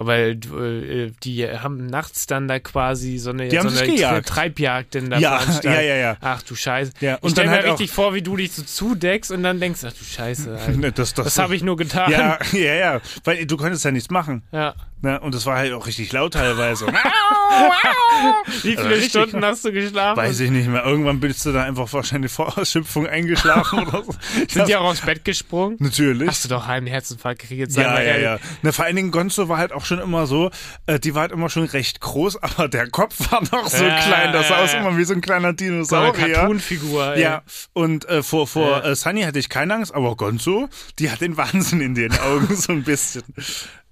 [0.01, 4.23] Aber äh, die haben nachts dann da quasi so eine, Die haben so eine.
[4.23, 6.17] Treibjagd denn da Ja, ja, ja, ja.
[6.23, 6.93] Ach du Scheiße.
[7.01, 9.43] Ja, ich und stell dann mir halt richtig vor, wie du dich so zudeckst und
[9.43, 10.73] dann denkst, ach du Scheiße, Alter.
[10.73, 12.11] Ne, Das, das, das habe ich nur getan.
[12.11, 13.01] Ja, ja, ja.
[13.25, 14.43] Weil du konntest ja nichts machen.
[14.53, 14.75] Ja.
[15.03, 15.19] Ne?
[15.21, 16.87] Und es war halt auch richtig laut teilweise.
[18.63, 20.17] Wie viele richtig Stunden hast du geschlafen?
[20.19, 20.85] Weiß ich nicht mehr.
[20.85, 24.15] Irgendwann bist du da einfach wahrscheinlich vor Ausschöpfung eingeschlafen oder so.
[24.49, 25.77] Sind die auch aufs Bett gesprungen?
[25.79, 26.29] Natürlich.
[26.29, 28.25] Hast du doch einen Herzinfarkt gekriegt, sei Ja, mal ja, ehrlich.
[28.25, 28.39] ja.
[28.63, 30.51] Ne, vor allen Dingen Gonzo war halt auch schon immer so,
[30.87, 33.99] äh, die war halt immer schon recht groß, aber der Kopf war noch so Ja,
[34.01, 34.33] klein.
[34.33, 34.81] Das sah ja, aus ja.
[34.81, 36.35] immer wie so ein kleiner So eine Dinosaurier.
[36.35, 37.17] Cartoon-Figur.
[37.17, 37.43] Ja,
[37.73, 38.91] und äh, vor, vor Ja.
[38.91, 42.49] äh, Sunny hatte ich keine Angst, aber Gonzo, die hat den Wahnsinn in den Augen
[42.55, 43.23] so ein bisschen.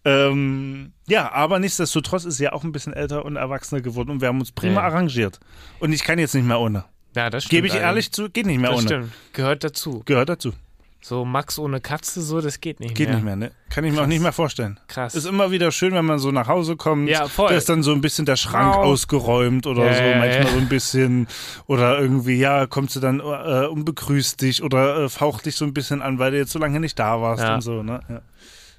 [0.09, 4.21] Ähm, ja, aber nichtsdestotrotz ist sie ja auch ein bisschen älter und erwachsener geworden und
[4.21, 4.87] wir haben uns prima Ja.
[4.89, 5.39] arrangiert.
[5.81, 6.85] Und ich kann jetzt nicht mehr ohne.
[7.17, 7.51] Ja, das stimmt.
[7.51, 8.87] Gebe ich ehrlich zu, geht nicht mehr Das ohne.
[8.89, 9.13] stimmt.
[9.33, 10.03] Gehört dazu.
[10.05, 10.53] Gehört dazu.
[11.01, 13.17] So Max ohne Katze, so, das geht nicht Geht mehr.
[13.17, 13.53] nicht mehr, ne?
[13.71, 14.81] Kann ich mir auch nicht mehr vorstellen.
[14.89, 15.15] Krass.
[15.15, 17.09] Ist immer wieder schön, wenn man so nach Hause kommt.
[17.09, 17.51] Ja, voll.
[17.51, 18.85] Da ist dann so ein bisschen der Schrank Wow.
[18.85, 20.51] ausgeräumt oder Ja, so, ja, manchmal ja.
[20.51, 21.29] so ein bisschen.
[21.69, 25.65] Oder irgendwie, ja, kommt sie dann äh, und begrüßt dich oder äh, faucht dich so
[25.65, 28.01] ein bisschen an, weil du jetzt so lange nicht da warst und so, ne?
[28.09, 28.21] Ja.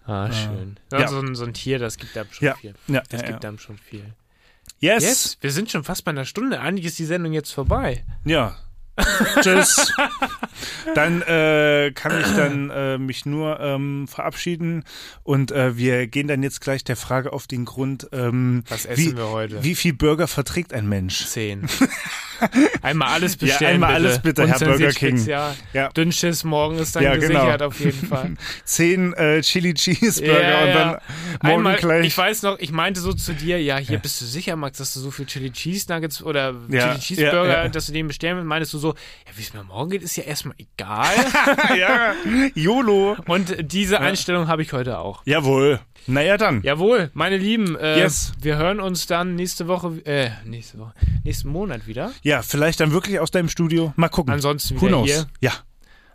[0.10, 0.78] Ah, schön.
[0.92, 1.08] Ja.
[1.08, 2.56] So, ein, so ein Tier, das gibt einem schon Ja.
[2.56, 2.74] viel.
[2.88, 3.50] Ja, Das ja, gibt ja.
[3.50, 4.06] einem schon viel.
[4.80, 5.04] Yes.
[5.04, 6.60] Yes, wir sind schon fast bei einer Stunde.
[6.62, 8.04] Eigentlich ist die Sendung jetzt vorbei.
[8.26, 8.58] Ja.
[9.42, 9.94] Tschüss.
[10.96, 14.84] dann äh, kann ich dann äh, mich nur ähm, verabschieden
[15.24, 19.12] und äh, wir gehen dann jetzt gleich der Frage auf den Grund, ähm, Was essen
[19.14, 19.64] wie, wir heute?
[19.64, 21.26] wie viel Burger verträgt ein Mensch?
[21.28, 21.68] Zehn.
[22.82, 23.76] einmal alles bestellen.
[23.84, 24.08] einmal bitte.
[24.08, 25.18] alles bitte, Herr Burger King.
[25.18, 25.56] Spezial.
[25.74, 25.90] Ja.
[25.90, 27.40] Dünnschiss morgen ist dann Ja, genau.
[27.40, 28.34] gesichert auf jeden Fall.
[28.64, 30.74] Zehn äh, Chili Cheeseburger Ja, und ja.
[30.74, 30.90] dann
[31.42, 32.06] morgen Einmal, gleich.
[32.06, 34.94] ich weiß noch, ich meinte so zu dir, ja, hier bist du sicher, Max, dass
[34.94, 37.70] du so viel Chili Cheese Nuggets oder Ja, Chili Cheeseburger, ja, ja.
[37.70, 40.16] dass du den bestellen willst, meintest du so, ja, wie es mir morgen geht, ist
[40.16, 41.08] ja erstmal egal.
[41.78, 42.14] ja,
[42.56, 43.18] YOLO.
[43.28, 45.22] Und diese Einstellung habe ich heute auch.
[45.26, 45.80] Jawohl.
[46.08, 46.62] Naja dann.
[46.64, 48.32] Jawohl, meine Lieben, äh, Yes.
[48.42, 50.94] wir hören uns dann nächste Woche, äh, nächste Woche,
[51.24, 52.12] nächsten Monat wieder.
[52.24, 53.94] Ja, vielleicht dann wirklich aus deinem Studio.
[53.96, 54.34] Mal gucken.
[54.34, 55.08] Ansonsten Who wieder knows?
[55.10, 55.26] hier.
[55.42, 55.52] Ja.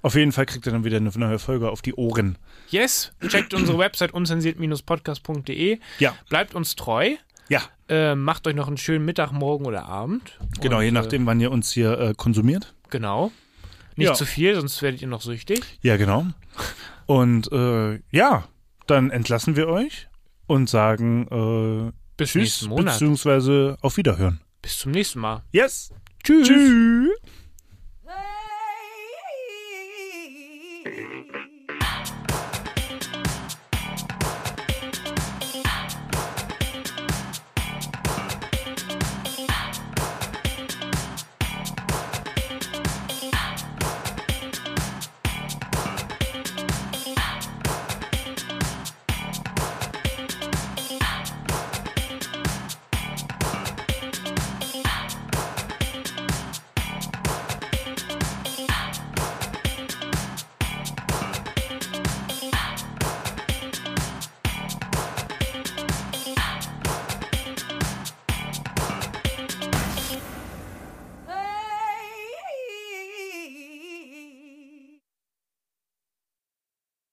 [0.03, 2.37] Auf jeden Fall kriegt ihr dann wieder eine neue Folge auf die Ohren.
[2.69, 5.79] Yes, checkt unsere Website unzensiert-podcast.de.
[5.99, 6.15] Ja.
[6.29, 7.15] Bleibt uns treu.
[7.49, 7.63] Ja.
[7.89, 10.39] Äh, macht euch noch einen schönen Mittag, Morgen oder Abend.
[10.61, 12.75] Genau, Und, je äh, nachdem, wann ihr uns hier äh, konsumiert.
[12.91, 13.31] Genau.
[13.97, 14.15] Nicht Ja.
[14.15, 15.63] zu viel, sonst werdet ihr noch süchtig.
[15.83, 16.27] Ja, genau.
[17.07, 18.45] Und äh, ja,
[18.87, 20.09] dann entlassen wir euch
[20.47, 22.95] und sagen äh, Bis Tschüss, nächsten Monat.
[22.95, 24.41] beziehungsweise auf Wiederhören.
[24.63, 25.43] Bis zum nächsten Mal.
[25.53, 25.93] Yes.
[26.23, 26.49] Tschüss.
[26.49, 27.11] Tschüss.